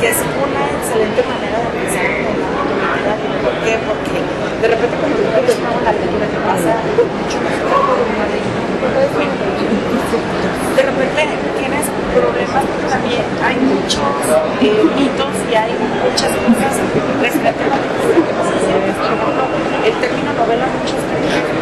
que 0.00 0.08
es 0.10 0.18
una 0.18 0.62
excelente 0.78 1.22
manera 1.26 1.58
de 1.58 1.66
empezar 1.74 2.06
con 2.22 2.38
la. 2.38 3.14
¿Por 3.42 3.54
qué? 3.64 3.78
Porque 3.82 4.18
de 4.62 4.68
repente 4.68 4.96
cuando 4.98 5.16
tú 5.18 5.22
ves 5.34 5.58
una 5.58 5.90
lectura 5.90 6.26
te 6.30 6.38
pasa 6.46 6.78
mucho 6.94 7.38
una 7.38 8.22
de 10.76 10.82
repente 10.82 11.36
tienes 11.58 11.86
problemas 12.14 12.64
porque 12.66 12.86
también 12.90 13.22
hay 13.44 13.56
muchos 13.56 14.02
eh, 14.60 14.82
mitos 14.96 15.34
y 15.50 15.54
hay 15.54 15.72
muchas 16.02 16.30
cosas 16.30 16.74
respecto 17.20 17.62
a 17.62 17.68
la 17.68 17.78
el 18.62 19.94
término 20.00 20.32
novela 20.32 20.66
muchos 20.66 21.02
creen 21.10 21.26
de 21.26 21.52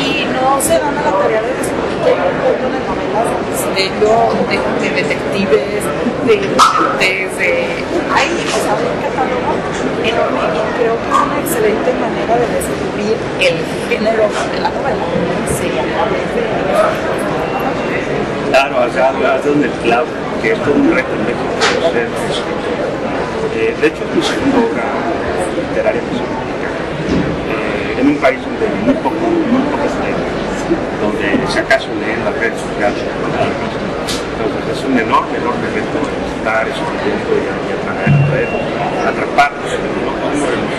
y 0.00 0.26
no 0.32 0.60
se 0.60 0.78
dan 0.78 0.96
a 0.98 1.02
la 1.02 1.12
tarea 1.12 1.42
de 1.42 1.52
descubrir 1.54 1.96
que 2.04 2.10
hay 2.10 2.18
un 2.18 2.38
montón 2.42 2.72
de 2.72 2.80
novelas 2.84 3.24
de 3.30 3.36
misterio, 3.48 4.12
de, 4.48 4.56
de 4.80 4.88
detectives, 5.02 5.82
de 6.26 6.34
muertes, 6.36 7.28
de... 7.38 7.50
Hay, 8.12 8.28
o 8.28 8.58
sea, 8.60 8.74
un 8.74 8.98
catálogo 9.00 9.50
enorme 10.04 10.44
y 10.44 10.60
creo 10.76 10.94
que 10.98 11.08
es 11.08 11.18
una 11.24 11.38
excelente 11.40 11.90
manera 12.00 12.34
de 12.36 12.46
descubrir 12.58 13.16
el 13.40 13.56
género 13.88 14.24
de 14.28 14.58
la 14.60 14.70
novela. 14.70 15.04
Sería 15.56 15.82
a 15.82 15.88
través 15.94 16.26
de... 16.34 16.42
Claro, 18.50 18.74
dado 19.22 19.52
en 19.52 19.64
el 19.64 19.70
clavo, 19.70 20.06
que 20.42 20.52
es 20.52 20.58
un 20.58 20.94
reto 20.94 21.14
escritor. 21.14 21.54
Eh, 23.52 23.74
de 23.80 23.86
hecho, 23.86 24.02
es 24.04 24.10
mi 24.16 24.22
segunda 24.22 24.56
obra 24.56 24.88
literaria 25.68 26.00
publica. 26.00 26.68
Eh, 27.52 28.00
en 28.00 28.06
un 28.08 28.16
país 28.16 28.40
donde 28.40 28.64
muy 28.84 28.94
poco, 29.04 29.20
muy 29.20 29.62
donde 31.00 31.46
si 31.52 31.58
acaso 31.58 31.88
leen 32.00 32.24
las 32.24 32.32
redes 32.40 32.56
sociales, 32.56 33.04
entonces 33.04 34.62
es 34.72 34.80
un 34.88 34.96
enorme, 34.98 35.36
enorme 35.36 35.66
reto 35.76 36.00
estar 36.40 36.64
escribiendo 36.64 37.36
y, 37.36 37.44
y 37.44 37.76
atraer, 37.76 38.48
atraparnos 39.04 39.68
de 39.68 39.76
los 39.76 40.16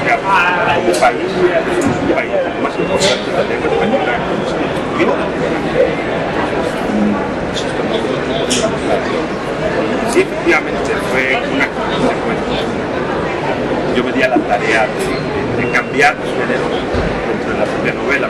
gatos. 0.10 0.26
Como 0.76 0.90
país, 1.00 1.30
un 1.38 2.14
país 2.18 2.34
más 2.62 2.74
importante 2.74 3.30
de 3.30 3.38
la 3.38 3.46
lengua 3.46 3.70
española, 3.70 4.18
Sí, 10.16 10.22
efectivamente 10.22 10.96
fue 11.12 11.36
una 11.36 11.68
consecuencia. 11.76 12.64
Yo 13.98 14.02
me 14.02 14.14
di 14.14 14.24
a 14.24 14.30
la 14.30 14.38
tarea 14.48 14.88
de, 14.88 15.60
de, 15.60 15.72
cambiar 15.74 16.16
los 16.16 16.32
géneros 16.32 16.72
dentro 16.72 17.52
de 17.52 17.60
la 17.60 17.66
propia 17.66 17.94
novela, 18.00 18.30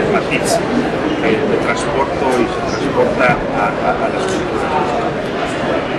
el 0.00 0.08
matiz, 0.14 0.56
que 1.20 1.28
me 1.28 1.56
transporto 1.60 2.24
y 2.40 2.48
se 2.48 2.60
transporta 2.72 3.36
a, 3.52 3.68
a, 3.84 4.08
las 4.08 4.24
culturas. 4.24 4.72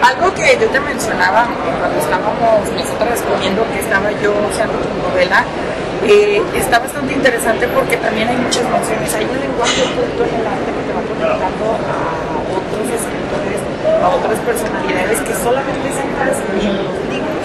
Algo 0.01 0.33
que 0.33 0.57
yo 0.59 0.67
te 0.73 0.79
mencionaba 0.79 1.45
cuando 1.79 1.99
estábamos 1.99 2.65
nosotros 2.73 3.21
comiendo 3.29 3.61
que 3.71 3.79
estaba 3.79 4.09
yo 4.23 4.33
usando 4.49 4.73
tu 4.73 4.89
novela, 5.07 5.45
eh, 6.05 6.41
está 6.55 6.79
bastante 6.79 7.13
interesante 7.13 7.67
porque 7.69 7.97
también 7.97 8.27
hay 8.29 8.37
muchas 8.37 8.63
menciones. 8.69 9.13
Hay 9.15 9.25
un 9.25 9.39
lenguaje 9.39 9.81
oculto 9.81 10.21
en 10.23 10.33
el 10.37 10.45
arte 10.45 10.69
que 10.69 10.83
te 10.85 10.93
va 10.93 11.01
conectando 11.01 11.65
a 11.73 11.97
otros 12.53 12.85
escritores, 12.93 13.59
a 14.03 14.07
otras 14.13 14.37
personalidades 14.45 15.17
que 15.25 15.33
solamente 15.33 15.87
se 15.89 16.01
encuentran 16.05 16.53
en 16.61 16.75
los 16.85 16.97
libros. 17.09 17.43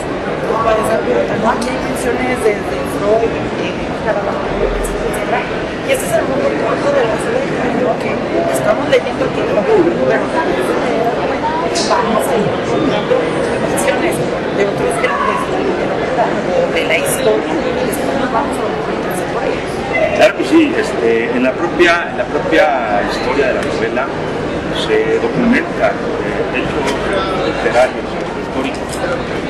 ¿no? 0.52 1.48
Aquí 1.50 1.68
hay 1.72 1.80
menciones 1.80 2.36
desde 2.44 2.76
Freud. 3.00 3.32
Y 5.82 5.92
este 5.92 6.06
es 6.06 6.12
el 6.12 6.22
mundo 6.28 6.46
oculto 6.46 6.88
de 6.92 7.02
la 7.08 7.16
serie 7.24 7.40
que 8.02 8.10
estamos 8.52 8.84
leyendo 8.88 9.24
aquí, 9.24 9.40
pero 9.42 9.62
vamos 11.88 12.24
a 12.26 12.36
ir 12.36 12.46
encontrando 12.52 13.14
menciones 13.62 14.14
de 14.56 14.62
otros 14.66 14.94
grandes 15.02 15.40
de 16.74 16.84
la 16.84 16.98
historia 16.98 17.91
Claro 20.16 20.36
que 20.38 20.44
sí, 20.44 20.72
este, 20.76 21.30
en, 21.30 21.42
la 21.42 21.52
propia, 21.52 22.08
en 22.10 22.18
la 22.18 22.24
propia 22.24 23.02
historia 23.10 23.48
de 23.48 23.54
la 23.54 23.62
novela 23.62 24.06
se 24.86 25.18
documenta 25.20 25.88
eh, 25.92 26.56
hechos 26.56 26.86
literarios, 27.44 28.06
históricos, 28.40 28.88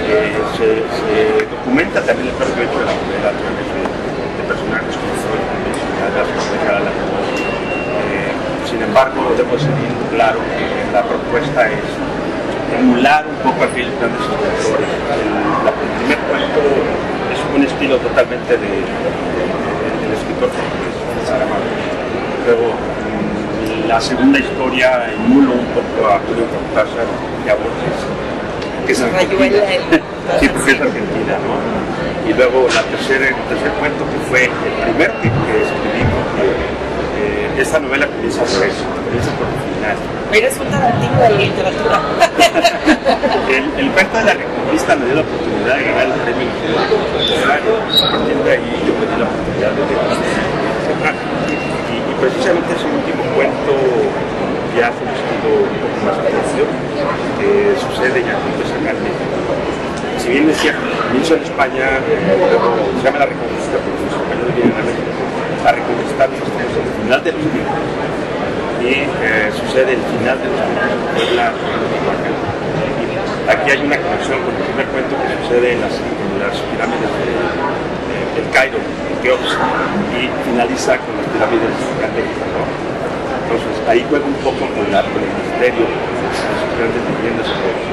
eh, 0.08 0.34
se, 0.58 1.46
documenta 1.46 2.00
también 2.02 2.28
el 2.28 2.34
propio 2.34 2.62
hecho 2.64 2.78
de 2.80 2.86
la 2.90 2.94
novela 2.96 3.28
a 3.30 3.36
través 3.38 3.66
de, 3.70 3.82
de 3.86 4.42
personajes 4.48 4.94
como 4.98 5.14
Freud, 5.22 5.46
como 5.46 6.82
la 6.82 6.90
eh, 6.90 8.32
Sin 8.66 8.82
embargo, 8.82 9.20
debo 9.36 9.54
ser 9.58 9.70
claro 10.10 10.38
que 10.56 10.66
la 10.92 11.02
propuesta 11.06 11.68
es 11.70 11.86
emular 12.78 13.24
un 13.28 13.38
poco 13.46 13.64
aquellos 13.64 13.92
grandes 14.00 14.20
escritores. 14.26 14.88
El, 15.12 15.28
la- 15.62 15.70
el 15.76 15.90
primer 16.02 16.18
cuento 16.26 16.58
es 16.66 17.11
un 17.54 17.62
estilo 17.62 17.96
totalmente 17.98 18.52
de, 18.56 18.58
de- 18.58 19.92
del 20.02 20.12
escritor 20.16 20.48
portugués, 20.48 20.94
Saramago. 21.26 21.68
Luego, 22.46 22.66
mm, 22.72 23.88
la 23.88 24.00
segunda 24.00 24.38
historia 24.38 25.06
emulo 25.14 25.52
un 25.52 25.66
poco 25.76 26.08
a 26.08 26.18
Julio 26.26 26.44
Cortázar 26.50 27.06
y 27.44 27.48
a 27.48 27.54
Borges, 27.54 28.00
que 28.86 28.92
es 28.92 29.00
argentina. 29.00 29.62
Sí, 30.38 30.48
porque 30.48 30.70
es 30.70 30.80
argentina, 30.80 31.34
¿no? 31.42 32.30
Y 32.30 32.32
luego 32.32 32.68
la 32.72 32.82
tercera, 32.94 33.26
el 33.26 33.34
tercer 33.50 33.72
cuento 33.80 34.04
que 34.06 34.18
fue 34.30 34.44
el 34.44 34.50
primero 34.86 35.12
que, 35.20 35.26
que 35.28 35.54
escribimos, 35.66 36.22
eh, 36.38 37.60
esta 37.60 37.80
novela 37.80 38.06
comienza 38.06 38.38
por 38.42 38.62
eso, 38.62 38.86
comienza 39.02 39.30
por 39.34 39.46
el 39.50 39.58
final. 39.66 39.96
Eres 40.32 40.54
un 40.62 40.70
tarantino 40.70 41.18
de 41.20 41.28
literatura. 41.44 42.00
El, 43.50 43.64
el 43.84 43.90
cuento 43.90 44.16
de 44.18 44.24
la 44.24 44.34
Reconquista 44.62 44.94
me 44.94 45.06
dio 45.06 45.14
la 45.16 45.22
oportunidad 45.26 45.74
de 45.74 45.84
ganar 45.90 46.06
el 46.06 46.12
premio. 46.22 46.46
A 46.46 48.10
partir 48.14 48.38
de 48.46 48.50
ahí 48.52 48.70
yo 48.86 48.94
me 48.94 49.06
di 49.10 49.16
la 49.18 49.26
oportunidad 49.26 49.74
de 49.74 49.82
y, 51.50 51.98
y 51.98 52.14
precisamente 52.22 52.70
ese 52.70 52.86
último 52.86 53.26
cuento 53.34 53.74
ya 54.78 54.86
hace 54.94 55.02
un 55.02 55.18
poco 55.18 55.66
más 56.06 56.14
propio 56.14 56.62
que 57.42 57.74
sucede 57.74 58.22
ya 58.22 58.38
acá 58.38 58.90
en 58.94 59.02
México. 59.02 59.34
Si 60.22 60.30
bien 60.30 60.48
es 60.48 60.56
cierto, 60.62 60.86
en 61.10 61.42
España, 61.42 61.98
se 61.98 63.02
llama 63.02 63.18
la 63.18 63.26
Reconquista 63.26 63.82
porque 63.82 63.98
los 64.06 64.14
españoles 64.14 64.54
vienen 64.54 64.78
a 64.78 64.84
México 64.86 65.10
a 65.66 65.72
reconquistar 65.72 66.30
los 66.30 66.38
estados 66.38 66.74
al 66.78 67.02
final 67.02 67.20
de 67.22 67.32
los 67.32 67.42
tiempos 67.50 67.78
y 68.82 69.06
eh, 69.06 69.50
sucede 69.54 69.94
el 69.94 70.02
final 70.18 70.38
de 70.38 70.46
los 70.50 70.58
tiempos 70.58 71.02
Puebla, 71.14 71.52
Aquí 73.48 73.70
hay 73.70 73.80
una 73.82 73.98
conexión 73.98 74.38
con 74.46 74.54
el 74.54 74.62
primer 74.62 74.86
cuento 74.94 75.14
que 75.18 75.34
sucede 75.42 75.74
en 75.74 75.80
las, 75.82 75.94
pirámides 76.70 77.10
de, 77.10 77.26
de- 77.34 78.28
del 78.38 78.46
Cairo, 78.54 78.78
en 78.78 79.16
Keops, 79.22 79.52
y 80.14 80.30
finaliza 80.46 80.94
con 81.02 81.12
las 81.18 81.26
pirámides 81.34 81.70
de 81.74 82.08
México, 82.16 82.42
¿no? 82.54 82.62
Entonces 83.42 83.74
ahí 83.90 84.06
juega 84.08 84.24
un 84.24 84.38
poco 84.46 84.62
con, 84.72 84.86
con 84.88 85.20
el 85.26 85.32
misterio, 85.42 85.84
con 85.84 86.22
las 86.22 86.62
grandes 86.78 87.02
el 87.02 87.34
misterio. 87.36 87.90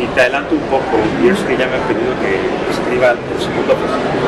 Y 0.00 0.06
te 0.14 0.20
adelanto 0.22 0.54
un 0.54 0.66
poco, 0.72 0.94
y 1.22 1.28
es 1.28 1.38
que 1.44 1.54
ya 1.58 1.66
me 1.68 1.76
han 1.76 1.84
pedido 1.90 2.10
que 2.22 2.38
escriba 2.72 3.14
el 3.18 3.38
segundo 3.38 3.74
fascículo. 3.76 4.26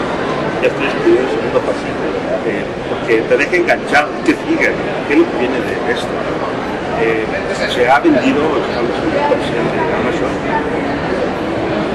Ya 0.61 0.68
estoy 0.68 0.87
escribiendo 0.87 1.26
el 1.26 1.33
segundo 1.33 1.61
fascículo, 1.64 2.12
eh, 2.44 2.64
porque 2.92 3.14
te 3.24 3.35
deja 3.40 3.54
enganchado, 3.56 4.09
que 4.26 4.35
sigue, 4.37 4.68
qué 5.09 5.12
es 5.14 5.18
lo 5.18 5.26
que 5.33 5.37
viene 5.40 5.59
de 5.64 5.74
esto. 5.96 6.12
Eh, 6.98 7.24
se 7.70 7.88
ha 7.88 7.98
vendido, 8.00 8.42
en 8.42 8.74
la 8.74 9.29
versión 9.31 9.64
de 9.70 9.81
Amazon, 9.94 10.35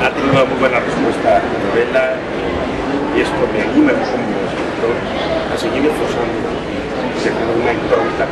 ha 0.01 0.09
tenido 0.09 0.31
una 0.31 0.45
muy 0.45 0.59
buena 0.59 0.79
respuesta 0.79 1.37
a 1.37 1.41
la 1.43 1.57
novela 1.67 2.15
y 3.15 3.21
esto 3.21 3.41
me 3.51 3.61
anima 3.61 3.91
como 3.91 4.25
escritor 4.49 4.95
a 5.51 5.55
seguir 5.57 5.85
esforzando 5.85 6.47
y 6.55 7.19
ser 7.21 7.33
una 7.33 7.73
impronta. 7.73 8.25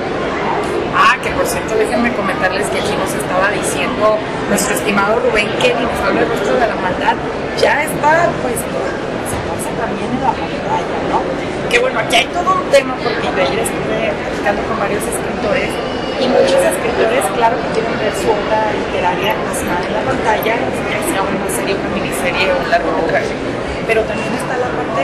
Ah, 0.95 1.17
que 1.21 1.29
por 1.31 1.45
cierto, 1.45 1.75
déjenme 1.75 2.13
comentarles 2.13 2.67
que 2.69 2.79
aquí 2.79 2.93
nos 2.97 3.11
estaba 3.13 3.49
diciendo 3.49 4.17
nuestro 4.49 4.75
estimado 4.75 5.19
Rubén 5.19 5.49
que 5.61 5.73
el 5.73 5.81
infable 5.81 6.25
rostro 6.25 6.53
de 6.53 6.67
la 6.67 6.77
maldad 6.77 7.15
ya 7.57 7.83
está, 7.83 8.29
pues, 8.41 8.57
se 8.61 9.37
pasa 9.49 9.69
también 9.77 10.09
en 10.09 10.21
la 10.21 10.33
pantalla, 10.33 10.97
¿no? 11.09 11.21
Que 11.69 11.79
bueno, 11.79 11.99
aquí 11.99 12.15
hay 12.17 12.27
todo 12.29 12.49
un 12.53 12.69
tema 12.69 12.93
porque 13.01 13.27
ayer 13.29 13.59
estuve 13.61 14.13
platicando 14.13 14.61
con 14.69 14.79
varios 14.79 15.01
escritores 15.01 15.92
y 16.23 16.27
muchos 16.27 16.55
escritores, 16.55 17.23
claro 17.35 17.55
que 17.59 17.67
quieren 17.75 17.91
ver 17.99 18.13
su 18.15 18.31
obra 18.31 18.71
literaria 18.71 19.35
plasmada 19.43 19.83
en 19.83 19.93
la 19.93 20.03
pantalla, 20.07 20.55
ya 20.55 20.99
sea 21.11 21.19
una 21.19 21.49
serie, 21.51 21.75
una 21.75 21.91
miniserie 21.91 22.47
o 22.47 22.63
un 22.63 22.69
largometraje. 22.71 23.35
Pero 23.83 23.99
también 24.07 24.31
está 24.31 24.55
la 24.55 24.71
parte, 24.71 25.03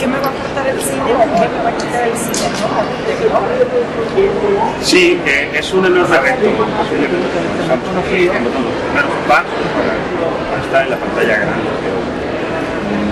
¿qué 0.00 0.06
me 0.08 0.16
va 0.16 0.28
a 0.28 0.32
aportar 0.32 0.64
el 0.72 0.80
cine? 0.80 1.04
¿Qué 1.04 1.12
me 1.12 1.60
va 1.60 1.68
a 1.68 1.76
quitar 1.76 2.08
el 2.08 2.16
cine? 2.16 2.48
Sí, 4.80 5.20
eh, 5.26 5.52
es 5.52 5.72
un 5.74 5.84
enorme 5.84 6.16
reto, 6.16 6.48
pasos 9.28 9.64
para, 9.76 9.92
para 10.48 10.62
estar 10.64 10.84
en 10.84 10.90
la 10.90 10.96
pantalla 10.96 11.36
grande, 11.44 11.68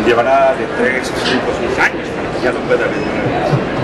llevará 0.07 0.55
de 0.57 0.65
3 0.81 1.05
a 1.05 1.05
5 1.05 1.43
6 1.77 1.79
años 1.85 2.09
para 2.17 2.29
que 2.33 2.45
ya 2.45 2.53
lo 2.53 2.61
pueda 2.61 2.89
ver. 2.89 3.82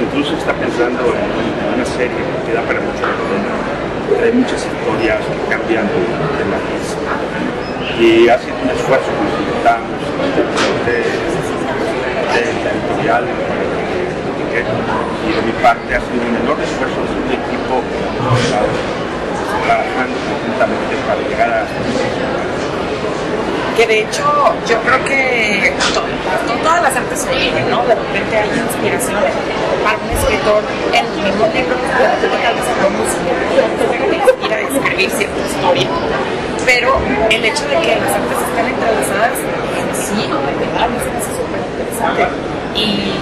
Incluso 0.00 0.36
está 0.36 0.52
pensando 0.54 1.14
en, 1.14 1.74
una 1.74 1.84
serie 1.84 2.22
que 2.46 2.52
da 2.52 2.62
para 2.62 2.80
mucho 2.80 3.02
la 3.02 3.16
novela, 3.16 3.52
trae 4.18 4.32
muchas 4.32 4.60
historias 4.64 5.20
que 5.24 5.38
cambian 5.50 5.86
de, 5.88 6.00
de 6.38 6.44
matiz. 6.48 6.96
Y 7.98 8.28
ha 8.28 8.38
sido 8.38 8.56
un 8.62 8.70
esfuerzo 8.70 9.08
que 9.08 9.22
nos 9.24 9.36
invitamos 9.40 10.00
de, 10.86 11.02
de 11.02 12.52
la 13.06 13.20
que 14.52 14.60
y 14.60 15.32
de 15.32 15.42
mi 15.42 15.52
parte 15.62 15.94
ha 15.96 16.00
sido 16.00 16.28
un 16.28 16.36
enorme 16.36 16.64
esfuerzo 16.64 17.00
de 17.08 17.16
un 17.24 17.32
equipo 17.32 17.80
trabajando 19.64 20.16
conjuntamente 20.28 20.92
para 21.08 21.20
llegar 21.24 21.50
a 21.50 21.64
que 23.76 23.86
de 23.86 24.00
hecho 24.00 24.22
yo 24.68 24.76
creo 24.82 25.04
que 25.04 25.72
to- 25.94 26.00
to- 26.00 26.60
todas 26.62 26.82
las 26.82 26.94
artes 26.96 27.20
se 27.20 27.30
¿no? 27.70 27.82
De 27.86 27.94
repente 27.94 28.36
hay 28.36 28.48
inspiración 28.52 29.20
para 29.84 29.96
un 29.98 30.10
escritor 30.12 30.62
en 30.92 31.04
el 31.06 31.16
mismo 31.24 31.46
libro, 31.52 31.74
repente 31.80 32.36
tal 32.44 32.54
vez 32.54 32.66
la 32.82 32.90
música, 32.92 33.32
que 34.08 34.16
inspira 34.16 34.56
a 34.56 34.60
escribir 34.60 35.10
cierta 35.10 35.40
historia. 35.40 35.88
Pero 36.66 36.94
el 37.30 37.44
hecho 37.44 37.64
de 37.66 37.76
que 37.82 37.96
las 37.96 38.12
artes 38.12 38.38
estén 38.38 38.66
entrelazadas 38.70 39.36
en 39.40 39.88
sí, 39.98 40.28
verdad, 40.30 40.88
me 40.88 41.00
parece 41.02 41.32
súper 41.34 41.60
interesante. 41.72 42.22
Y 42.76 43.12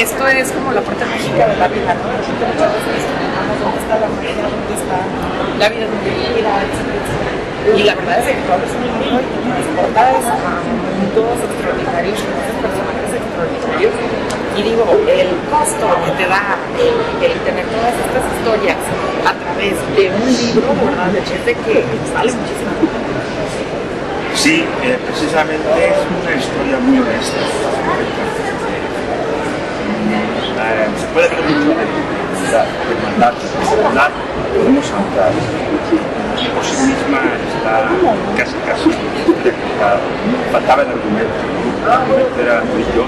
esto 0.00 0.28
es 0.28 0.52
como 0.52 0.72
la 0.72 0.80
parte 0.80 1.04
mágica 1.04 1.48
de 1.48 1.56
la 1.56 1.68
vida, 1.68 1.92
¿no? 1.96 2.06
Muchas 2.08 2.70
veces 2.72 2.92
nos 2.92 3.04
preguntamos 3.08 3.56
dónde 3.60 3.78
está 3.82 3.94
la 3.98 4.08
magia, 4.08 4.46
dónde 4.48 4.74
está 4.78 4.98
la 5.58 5.68
vida 5.68 5.86
de 5.88 5.96
mi 5.96 6.10
vida, 6.38 6.50
etcétera, 6.62 7.00
etcétera. 7.02 7.37
Y 7.76 7.82
la 7.82 7.94
verdad 7.94 8.18
es 8.20 8.26
que 8.26 8.40
tú 8.42 8.52
abres 8.52 8.70
un 8.72 8.84
libro 8.84 9.20
y 9.20 9.42
tienes 9.44 9.66
portadas 9.76 10.24
a 10.24 10.62
mundos 10.64 11.36
extraordinarios, 11.44 12.16
conoces 12.16 12.56
personajes 12.64 13.10
extraordinarios. 13.12 13.92
Y 14.56 14.62
digo, 14.62 14.84
el 15.06 15.30
costo 15.52 15.86
que 16.04 16.12
te 16.16 16.26
da 16.28 16.56
el, 16.78 17.32
tener 17.44 17.66
todas 17.68 17.94
estas 17.94 18.24
historias 18.38 18.78
a 19.22 19.32
través 19.36 19.76
de 19.94 20.10
un 20.10 20.26
libro, 20.26 20.66
de 20.74 20.84
verdad, 20.86 21.14
es 21.14 21.44
de 21.46 21.54
que 21.54 21.84
vale 22.14 22.32
muchísimo. 22.32 22.72
Sí, 24.34 24.64
eh, 24.82 24.98
precisamente 25.04 25.68
es 25.68 25.98
una 26.08 26.32
historia 26.34 26.78
muy 26.80 26.98
honesta. 26.98 27.38
Eh, 30.58 30.88
se 30.98 31.06
puede 31.14 31.28
ver 31.28 31.42
mucho 31.42 31.70
de 31.70 31.84
dignidad, 31.86 32.66
de 32.66 32.94
maldad, 33.02 33.32
de 33.32 33.82
maldad 33.82 34.10
podemos 34.58 34.90
hablar. 34.90 35.32
Por 36.58 36.66
sí 36.66 36.74
misma 36.74 37.22
está 37.54 37.86
casi 38.36 38.58
casi. 38.66 38.90
Faltaba 40.50 40.82
el 40.82 40.88
argumento. 40.88 41.38
El 41.86 41.92
argumento 41.92 42.34
era 42.42 42.62
yo, 42.96 43.06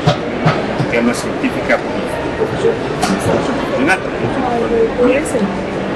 que 0.88 0.96
es 0.96 1.02
una 1.02 1.14
científica 1.14 1.74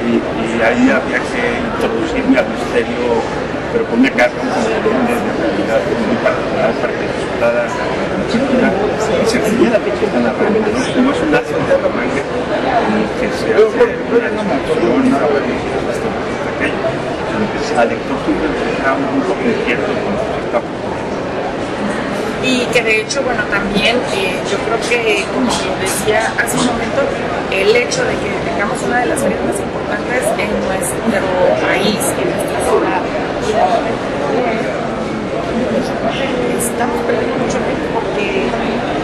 y, 0.03 0.19
y 0.19 0.63
ahí 0.67 0.91
había 0.91 1.23
que 1.31 1.63
introducirme 1.63 2.43
al 2.43 2.49
misterio, 2.51 3.23
pero 3.71 3.87
con 3.87 4.01
una 4.01 4.11
carga 4.11 4.35
un 4.35 4.51
componente 4.51 5.15
de 5.15 5.31
realidad 5.39 5.79
muy 6.11 6.19
particular 6.27 6.75
para 6.83 6.91
que 6.91 7.07
resultara 7.07 7.71
y 7.71 9.31
se 9.31 9.39
pudiera 9.39 9.79
narrando. 9.79 10.59
¿no? 10.59 10.75
No 10.75 11.15
es 11.15 11.23
un 11.23 11.31
acto 11.39 11.55
de 11.55 11.87
manga 11.87 12.19
en 12.19 12.99
el 12.99 13.07
que 13.23 13.31
se 13.31 13.47
hace 13.55 13.95
una 14.11 14.27
descripción, 14.43 15.07
siempre 18.25 18.49
le 18.49 18.61
deja 18.71 18.95
un 18.95 19.21
poco 19.23 19.43
inquieto 19.43 19.91
con 19.91 20.13
respecto 20.15 20.57
a 20.59 20.63
Y 22.47 22.67
que 22.73 22.83
de 22.83 23.01
hecho, 23.03 23.23
bueno, 23.23 23.43
también 23.51 23.97
eh, 24.15 24.39
yo 24.51 24.59
creo 24.63 24.79
que, 24.89 25.25
como 25.33 25.51
lo 25.51 25.75
decía 25.81 26.33
hace 26.39 26.59
un 26.59 26.67
momento, 26.67 27.03
el 27.51 27.75
hecho 27.75 28.05
de 28.05 28.15
que 28.21 28.31
tengamos 28.51 28.79
una 28.87 29.01
de 29.01 29.07
las 29.07 29.21
ferias 29.21 29.41
más 29.45 29.59
importantes 29.59 30.23
en 30.39 30.51
nuestro 30.67 31.27
país, 31.65 32.03
en 32.21 32.27
nuestra 32.31 32.59
ciudad, 32.69 33.03
estamos 36.59 36.99
perdiendo 37.07 37.37
mucho 37.39 37.59
tiempo 37.65 37.87
porque 37.95 38.51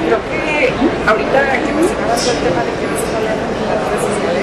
creo 0.06 0.20
que 0.30 0.72
ahorita 1.06 1.38
que 1.62 1.72
mencionabas 1.72 2.26
el 2.26 2.38
tema 2.42 2.60
de 2.66 2.72
que 2.78 2.84
no 2.90 2.94
se 2.98 3.06
hablar 3.16 3.36
de 3.38 3.62
las 3.70 3.78
redes 3.78 4.02
sociales, 4.10 4.39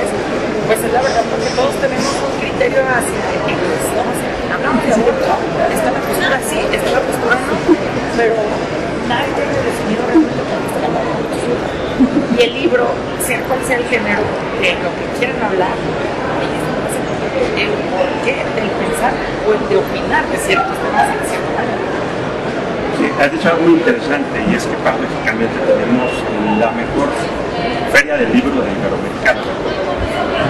pues 0.68 0.84
es 0.84 0.92
la 0.92 1.02
verdad 1.02 1.24
porque 1.32 1.48
todos 1.56 1.74
tenemos 1.80 2.12
un 2.12 2.34
criterio 2.44 2.84
hacia 2.84 3.24
X, 3.40 3.56
¿no? 3.96 4.04
O 4.04 4.16
sea, 4.20 4.32
hablamos 4.52 4.84
de 4.84 4.92
aborto, 5.00 5.32
está 5.72 5.90
la 5.96 6.02
postura 6.04 6.38
sí, 6.44 6.60
está 6.60 6.92
la 6.92 7.04
postura 7.08 7.36
no, 7.40 7.56
pero 8.20 8.36
nadie 9.08 9.32
tiene 9.32 9.56
definido 9.64 10.04
realmente 10.12 10.36
la 10.36 10.44
postura. 11.32 11.68
Y 12.36 12.40
el 12.44 12.54
libro, 12.54 12.84
sea 13.24 13.40
cual 13.48 13.64
sea 13.64 13.80
el 13.80 13.88
género, 13.88 14.28
de 14.60 14.76
lo 14.84 14.92
que 14.92 15.06
quieran 15.16 15.40
hablar, 15.40 15.72
el 17.56 17.72
por 17.88 18.08
qué 18.28 18.36
del 18.36 18.70
pensar 18.76 19.16
o 19.48 19.56
el 19.56 19.64
de 19.72 19.76
opinar 19.80 20.28
de 20.28 20.38
ciertos 20.38 20.76
temas. 20.84 21.16
Sí, 23.00 23.08
has 23.08 23.32
dicho 23.32 23.48
algo 23.48 23.64
muy 23.64 23.80
interesante 23.80 24.36
y 24.52 24.56
es 24.56 24.68
que 24.68 24.76
paradójicamente 24.84 25.56
tenemos 25.64 26.12
la 26.60 26.72
mejor 26.76 27.08
feria 27.94 28.18
del 28.18 28.34
libro 28.34 28.62
de 28.62 28.72
Iberoamericano. 28.74 29.42
La 30.38 30.46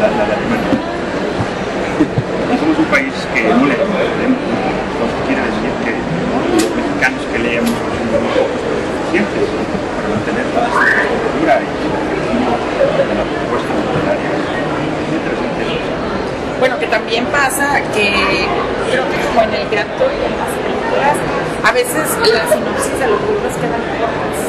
la, 0.00 0.08
la, 0.08 0.24
la 0.26 0.62
somos 2.62 2.78
un 2.78 2.84
país 2.86 3.12
que 3.34 3.42
lo 3.42 3.58
que 3.58 3.74
quiere 5.26 5.42
decir 5.42 5.72
que 5.82 5.92
los 5.98 6.70
mexicanos 6.76 7.22
que 7.32 7.38
leemos 7.38 7.70
pero 8.12 8.22
suficientes 9.10 9.48
para 9.96 10.08
mantener 10.14 10.46
esta 10.46 10.62
cultura 10.70 11.54
y 11.58 11.66
la 12.46 13.24
propuesta 13.26 13.72
literaria. 13.82 14.30
Muy 14.30 15.16
interesante. 15.18 15.62
Bueno, 16.60 16.78
que 16.78 16.86
también 16.86 17.24
pasa 17.26 17.80
que 17.94 18.46
creo 18.90 19.04
que 19.10 19.18
como 19.26 19.42
en 19.42 19.54
el 19.54 19.66
teatro 19.68 20.06
y 20.06 20.18
en 20.22 20.34
las 20.38 20.52
películas, 20.62 21.16
a 21.64 21.72
veces 21.72 22.06
las 22.30 22.46
sinopsis 22.52 22.94
de 23.00 23.06
los 23.10 23.20
libros 23.26 23.54
quedan 23.58 23.82
cortas. 23.98 24.41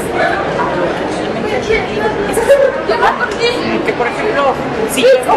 Que 3.85 3.93
por 3.93 4.07
ejemplo, 4.07 4.53
si 4.91 5.05
a 5.05 5.33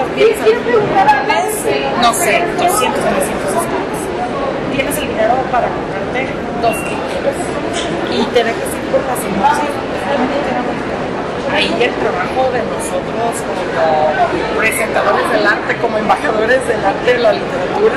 no 2.02 2.12
sé, 2.12 2.44
200 2.58 2.68
o 2.68 3.08
300 3.08 3.48
escalas, 3.48 4.00
tienes 4.72 4.98
el 4.98 5.08
dinero 5.08 5.34
para 5.50 5.68
comprarte 5.68 6.28
dos 6.60 6.76
libros 6.76 7.36
y 8.12 8.24
te 8.34 8.44
dejas 8.44 8.70
ir 8.74 8.84
por 8.92 9.00
la 9.00 9.16
sinopsis, 9.16 9.72
realmente 10.06 10.36
queda 10.44 10.60
muy 10.62 10.76
caro 10.84 11.06
ahí 11.52 11.72
el 11.80 11.92
trabajo 11.94 12.50
de 12.52 12.60
nosotros 12.68 13.32
como 13.48 14.58
presentadores 14.58 15.30
del 15.30 15.46
arte, 15.46 15.76
como 15.80 15.98
embajadores 15.98 16.66
del 16.68 16.84
arte 16.84 17.12
de 17.12 17.18
la 17.18 17.32
literatura, 17.32 17.96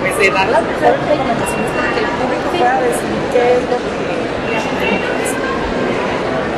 pues 0.00 0.18
de 0.18 0.30
dar 0.30 0.48
las 0.48 0.62
mejores 0.62 1.00
recomendaciones 1.08 1.70
para 1.74 1.90
que 1.90 2.00
el 2.00 2.06
público 2.06 2.48
pueda 2.54 2.80
decidir 2.80 3.20
qué 3.32 3.54
es 3.58 3.62
lo 3.66 3.76
que 3.82 4.03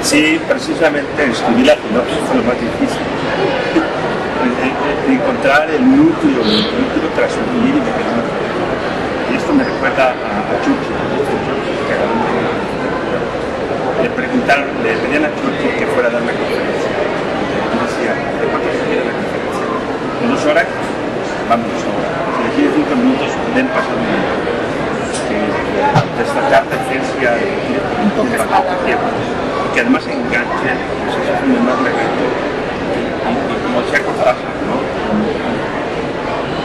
Sí, 0.07 0.39
precisamente 0.47 1.11
escribir 1.19 1.67
la 1.67 1.75
sinopsis 1.75 2.23
fue 2.31 2.37
lo 2.37 2.45
más 2.45 2.55
difícil. 2.55 3.03
Encontrar 5.11 5.69
el 5.69 5.83
núcleo, 5.83 6.47
el 6.47 6.63
núcleo 6.63 7.11
me 7.83 7.91
quedó 7.91 8.15
una 8.15 8.23
Y 9.33 9.35
esto 9.35 9.53
me 9.53 9.65
recuerda 9.65 10.15
a, 10.15 10.15
a 10.15 10.55
Chuchi, 10.63 10.95
que 10.95 11.93
era 11.93 12.05
un 12.07 12.23
le 14.03 14.11
preguntaron, 14.11 14.67
pedían 14.95 15.25
a 15.25 15.29
Churchill 15.35 15.75
que 15.75 15.87
fuera 15.91 16.09
a 16.09 16.13
dar 16.13 16.23
una 16.23 16.35
conferencia. 16.39 16.91
Y 17.67 17.75
decía, 17.83 18.15
¿de 18.15 18.47
cuánto 18.47 18.71
se 18.71 18.79
quiere 18.87 19.03
la 19.03 19.11
conferencia? 19.11 19.67
¿De 20.23 20.31
dos 20.31 20.39
horas? 20.47 20.71
Vamos 21.51 21.67
dos. 21.67 21.83
Si 21.83 22.63
le 22.63 22.71
cinco 22.79 22.95
minutos, 22.95 23.35
ven 23.57 23.67
pasando 23.75 23.99
un 23.99 24.07
minuto. 24.07 24.39
Destacar 26.15 26.63
la 26.71 26.79
esencia 26.79 27.35
de 27.35 28.39
bastante 28.39 28.71
tiempo. 28.87 29.11
Que 29.77 29.83
además 29.83 30.07
enganche, 30.07 30.72
pues 31.05 31.20
eso 31.20 31.35
es 31.37 31.41
un 31.45 31.53
enorme 31.53 31.91
reto. 31.93 32.24
Y, 32.97 33.12
y 33.29 33.57
como 33.61 33.83
decía 33.83 34.01
Cortázar, 34.01 34.57
¿no? 34.64 34.81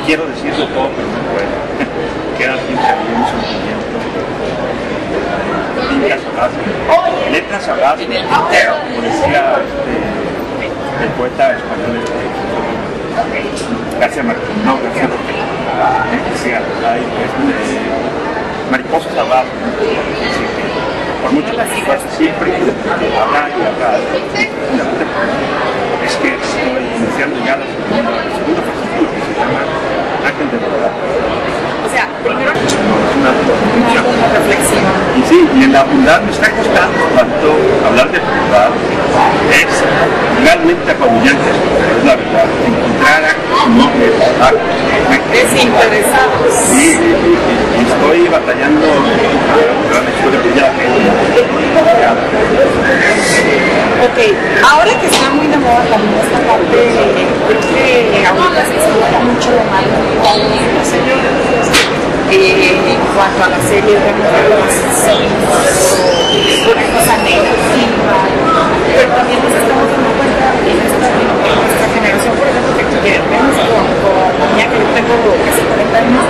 Quiero 0.05 0.27
decirlo 0.27 0.63
todo, 0.71 0.87
pero 0.95 1.11
no 1.11 1.19
puedo. 1.27 1.51
Queda 2.37 2.55
siempre 2.55 2.87
ahí 2.87 3.11
un 3.11 3.27
sentimiento 3.27 3.91
letras 5.99 6.21
abrazos, 6.23 6.57
letras 7.31 7.67
abrazos, 7.67 8.07
como 8.07 9.01
decía 9.01 9.59
este, 9.59 11.03
el 11.03 11.09
poeta 11.17 11.51
español 11.51 11.99
este, 11.99 12.23
García 13.99 14.23
Martín, 14.23 14.55
no, 14.63 14.79
García 14.81 15.09
Martín, 15.11 15.35
decía, 16.31 16.61
hay 16.87 17.01
este, 17.01 18.71
mariposas 18.71 19.17
abrazos, 19.17 19.51
por 21.21 21.31
mucho 21.33 21.51
que 21.51 22.17
siempre 22.17 22.51
habrá 23.19 23.49
y 23.49 23.61
habrá, 23.61 23.97
es 26.05 26.15
que 26.17 26.33
estoy 26.33 26.83
iniciando 26.97 27.37
ya 27.45 27.57
la 27.57 27.65
segunda, 27.65 28.11
el 28.25 28.33
segundo 28.33 28.61
fascículo 28.65 29.07
que 29.13 29.21
se 29.21 29.33
llama 29.37 29.61
Ángel 30.25 30.49
de 30.49 30.57
verdad. 30.57 30.91
O 31.85 31.89
sea, 31.93 32.07
primero 32.23 32.51
una, 32.51 33.31
reflexión. 34.33 34.83
Y 35.17 35.21
sí, 35.29 35.49
y 35.55 35.63
en 35.63 35.73
la 35.73 35.83
bondad 35.83 36.21
me 36.21 36.31
está 36.31 36.49
costando 36.51 37.03
tanto 37.15 37.53
hablar 37.85 38.11
de 38.11 38.19
bondad, 38.19 38.69
es 39.51 39.83
realmente 40.43 40.91
apabullante, 40.91 41.49
es 41.51 42.05
la 42.05 42.15
verdad, 42.15 42.45
encontrar 42.65 43.23
actos 43.61 45.31
desinteresados. 45.31 46.53
Sí, 46.69 46.97
estoy 47.81 48.27
batallando 48.27 48.87
historia 50.21 50.39
Ok, 54.01 54.17
ahora 54.63 54.91
que 54.99 55.05
está 55.07 55.29
muy 55.29 55.47
de 55.47 55.57
moda 55.57 55.83
también 55.89 56.13
esta 56.21 56.39
parte, 56.47 56.77
creo 57.47 57.59
que 57.61 58.25
ahorita 58.25 58.65
se 58.65 58.73
explota 58.75 59.19
mucho 59.19 59.51
lo 59.51 59.63
malo 59.69 59.93
eh, 62.31 62.79
en 62.87 63.01
cuanto 63.13 63.43
a 63.43 63.49
la 63.49 63.59
serie 63.67 63.93
de 63.93 64.13
mujeres 64.13 64.91
una 66.71 66.85
cosa 66.95 67.17
negativa, 67.17 68.15
pero 68.95 69.09
también 69.13 69.39
nos 69.43 69.51
estamos 69.51 69.85
dando 69.91 70.09
cuenta 70.15 70.45
en 70.63 70.77
esta, 70.79 71.07
en 71.11 71.55
nuestra 71.59 71.87
generación, 71.93 72.33
por 72.37 72.47
ejemplo, 72.47 72.71
que, 72.77 72.83
que 73.01 73.19
vemos 73.19 73.57
con, 73.67 73.85
con 74.01 74.49
ya 74.57 75.00
que 75.11 75.17
yo 75.17 75.23
tengo 75.27 75.43
casi 75.43 75.61
40 75.67 75.97
años, 75.97 76.23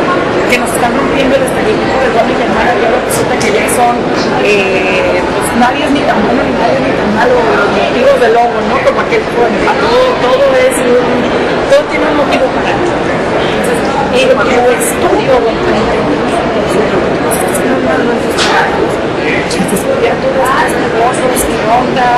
que 0.49 0.57
nos 0.57 0.69
están 0.73 0.91
rompiendo 0.97 1.35
el 1.37 1.43
estereotipo 1.43 1.95
del 2.01 2.11
bueno 2.17 2.29
y 2.33 2.41
el 2.41 2.51
malo, 2.51 2.71
y 2.81 2.85
ahora 2.85 3.01
resulta 3.05 3.33
que 3.37 3.49
ya 3.53 3.65
son, 3.77 3.95
eh, 4.41 5.21
pues 5.21 5.47
nadie 5.61 5.85
es 5.85 5.91
ni 5.91 6.01
tan 6.01 6.17
bueno 6.25 6.41
ni 6.41 6.53
nadie 6.57 6.77
es 6.81 6.85
ni 6.89 6.93
tan 6.97 7.09
malo, 7.13 7.35
los 7.37 7.69
motivos 7.77 8.17
del 8.21 8.33
lobo, 8.33 8.57
¿no? 8.69 8.75
Como 8.81 8.99
aquel 9.05 9.21
todo, 9.21 9.45
todo 10.25 10.45
es 10.57 10.75
todo 11.69 11.81
tiene 11.87 12.05
un 12.09 12.17
motivo 12.17 12.45
para 12.57 12.69
entonces, 12.73 13.17
el 14.17 14.29
estudio 14.81 15.31
estudiar 19.29 20.17
todos 20.17 20.33
estos 20.65 20.81
negocios, 20.81 21.45
qué 21.45 21.61
onda, 21.69 22.09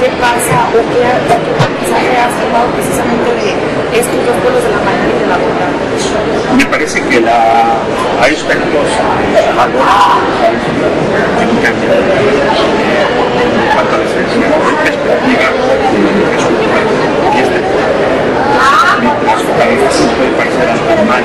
qué 0.00 0.08
pasa 0.20 0.68
o 0.68 0.78
qué, 0.92 1.00
qué 1.00 1.32
aprendizaje 1.32 2.12
has 2.20 2.34
tomado 2.36 2.68
precisamente 2.76 3.32
de 3.40 3.56
estos 3.98 4.20
dos 4.26 4.36
pueblos 4.42 4.62
de 4.62 4.70
la 4.70 4.82
mañana 4.84 5.08
y 5.08 5.18
de 5.20 5.26
la. 5.32 5.36
Me 6.56 6.66
parece 6.66 7.00
que 7.08 7.20
la, 7.20 7.80
hay 8.20 8.34
aspectos 8.34 8.68
que 8.68 9.38
a 9.48 9.52
la 9.54 9.66
de 13.98 14.08
su 14.08 14.18
y 17.32 17.40
este 17.40 17.60
mientras 19.58 19.96
puede 20.16 20.32
parecer 20.32 20.68
algo 20.68 21.04
mal 21.04 21.22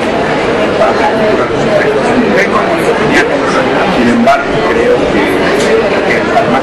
para 0.78 0.92
la 0.92 1.08
cultura 1.08 1.44
de 1.44 1.50
los 1.50 1.62
efectos 1.68 2.04
sin 3.96 4.08
embargo 4.08 4.44
creo 4.70 4.94
que, 5.12 5.22
que 6.06 6.14
además 6.36 6.62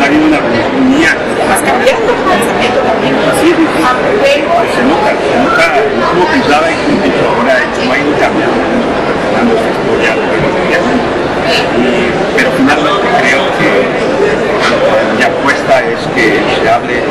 ha 0.00 0.04
habido 0.04 0.26
una 0.26 0.36
armonía 0.36 1.12
Has 1.48 1.62
cambiado 1.62 2.00
tu 2.04 2.12
pensamiento 2.28 2.80
también. 2.84 3.16
Sí, 3.40 3.48
sí, 3.56 3.64
sí. 3.64 3.80
Se 4.28 4.82
nota, 4.84 5.10
se 5.16 5.36
nota, 5.40 5.64
como 6.12 6.26
pensaba 6.26 6.68
y 6.70 6.76
ahora 7.24 7.56
como 7.72 7.92
ha 7.92 7.98
ido 7.98 8.12
cambiando, 8.20 8.60
dando 9.32 9.54
esa 9.56 9.68
historia 9.72 10.12
y, 11.78 12.12
pero 12.36 12.50
finalmente 12.52 13.08
creo 13.22 13.48
que 13.56 13.88
mi 15.16 15.22
apuesta 15.22 15.80
es 15.80 16.00
que 16.14 16.42
se 16.60 16.67
hable 16.78 16.94
de, 16.94 17.02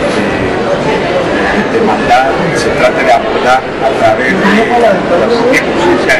de 1.73 1.85
maldad, 1.85 2.31
se 2.55 2.69
trate 2.69 3.03
de 3.03 3.11
abordar 3.11 3.61
a 3.83 3.89
través 3.99 4.31
de 4.31 4.79
la 4.79 4.91
conciencia 5.67 6.17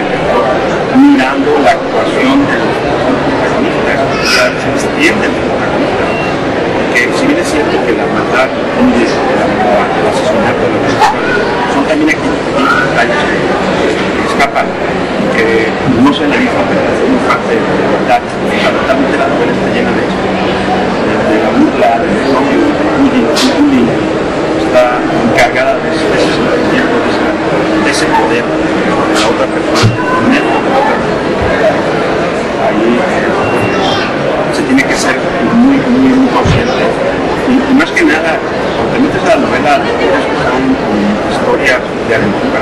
mirando 0.95 1.59
la 1.63 1.71
actuación 1.71 2.43
de 2.43 2.55
los 2.59 2.75
protagonistas, 2.83 4.51
se 4.59 4.69
extiende 4.75 5.27
protagonista 5.31 6.07
porque 6.97 7.13
si 7.13 7.25
bien 7.27 7.39
es 7.39 7.47
cierto 7.47 7.77
que 7.85 7.93
la 7.93 8.05
maldad 8.09 8.49
el, 8.49 9.05
asesinato, 10.07 10.63
la 10.65 10.77
violación, 10.81 11.13
son 11.73 11.83
también 11.85 12.09
aquellos 12.09 12.41
pequeños 12.41 12.73
detalles 12.89 13.21
que 13.21 14.23
escapan, 14.33 14.65
que 15.37 15.69
no 16.01 16.09
se 16.13 16.25
analizan, 16.25 16.65
pero 16.65 16.81
son 16.97 17.13
parte 17.29 17.53
de 17.53 17.61
la 17.61 17.87
verdad. 18.01 18.21
Lamentablemente 18.65 19.17
la 19.17 19.27
novela 19.29 19.51
está 19.53 19.67
llena 19.73 19.91
de 19.93 20.01
eso, 20.09 20.17
de, 21.05 21.13
de 21.27 21.37
la 21.37 21.49
burla, 21.53 21.89
del 22.01 22.33
odio, 22.33 22.76
está 24.65 24.97
encargada 25.23 25.75
de 25.77 25.89
ese, 27.91 28.05
de 28.05 28.11
poder 28.11 28.43
de 28.43 29.19
la 29.19 29.27
otra 29.27 29.45
persona, 29.47 29.93
de 30.31 30.39
la 30.39 30.51
otra 30.57 30.73
persona. 30.87 31.07
Ahí 32.67 32.97
eh, 32.97 34.53
se 34.53 34.61
tiene 34.63 34.83
que 34.83 34.95
ser 34.95 35.15
muy, 35.53 35.77
muy, 35.77 36.09
muy 36.09 36.27
consciente. 36.27 36.83
Y, 37.47 37.73
más 37.75 37.91
que 37.91 38.03
nada, 38.03 38.39
cuando 38.91 39.09
te 39.09 39.19
a 39.19 39.35
la 39.35 39.41
novela, 39.41 39.75
son 39.77 41.16
historias 41.47 41.79
de 42.09 42.15
aventura, 42.15 42.59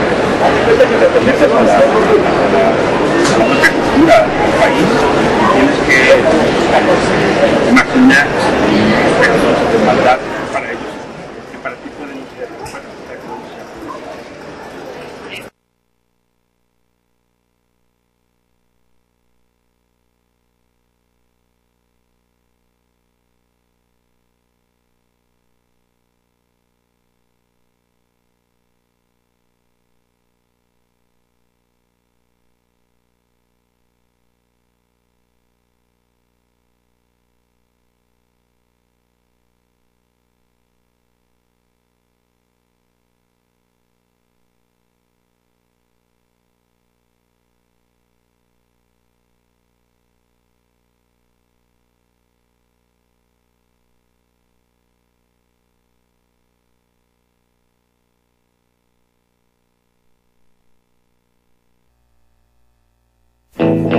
te 1.12 1.20
metes 1.22 1.42
a 1.42 1.64
la, 1.64 1.74
a 1.74 1.82
la, 2.54 2.66
a 3.34 3.38
la 3.40 3.46
otra 3.46 3.70
cultura 3.72 4.16
del 4.22 4.54
país, 4.62 4.90
tienes 5.54 5.78
que 5.88 6.00
imaginar 7.70 8.28
maldad 9.86 10.20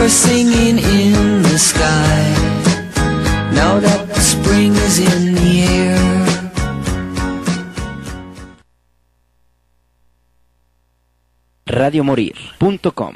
Are 0.00 0.08
singing 0.08 0.78
in 0.78 1.42
the 1.42 1.58
sky. 1.58 2.22
Now 3.52 3.80
that 3.80 4.08
the 4.08 4.20
spring 4.20 4.72
is 4.74 4.98
in 4.98 5.34
the 5.34 5.52
air. 5.62 6.28
radiomorir.com 11.68 13.14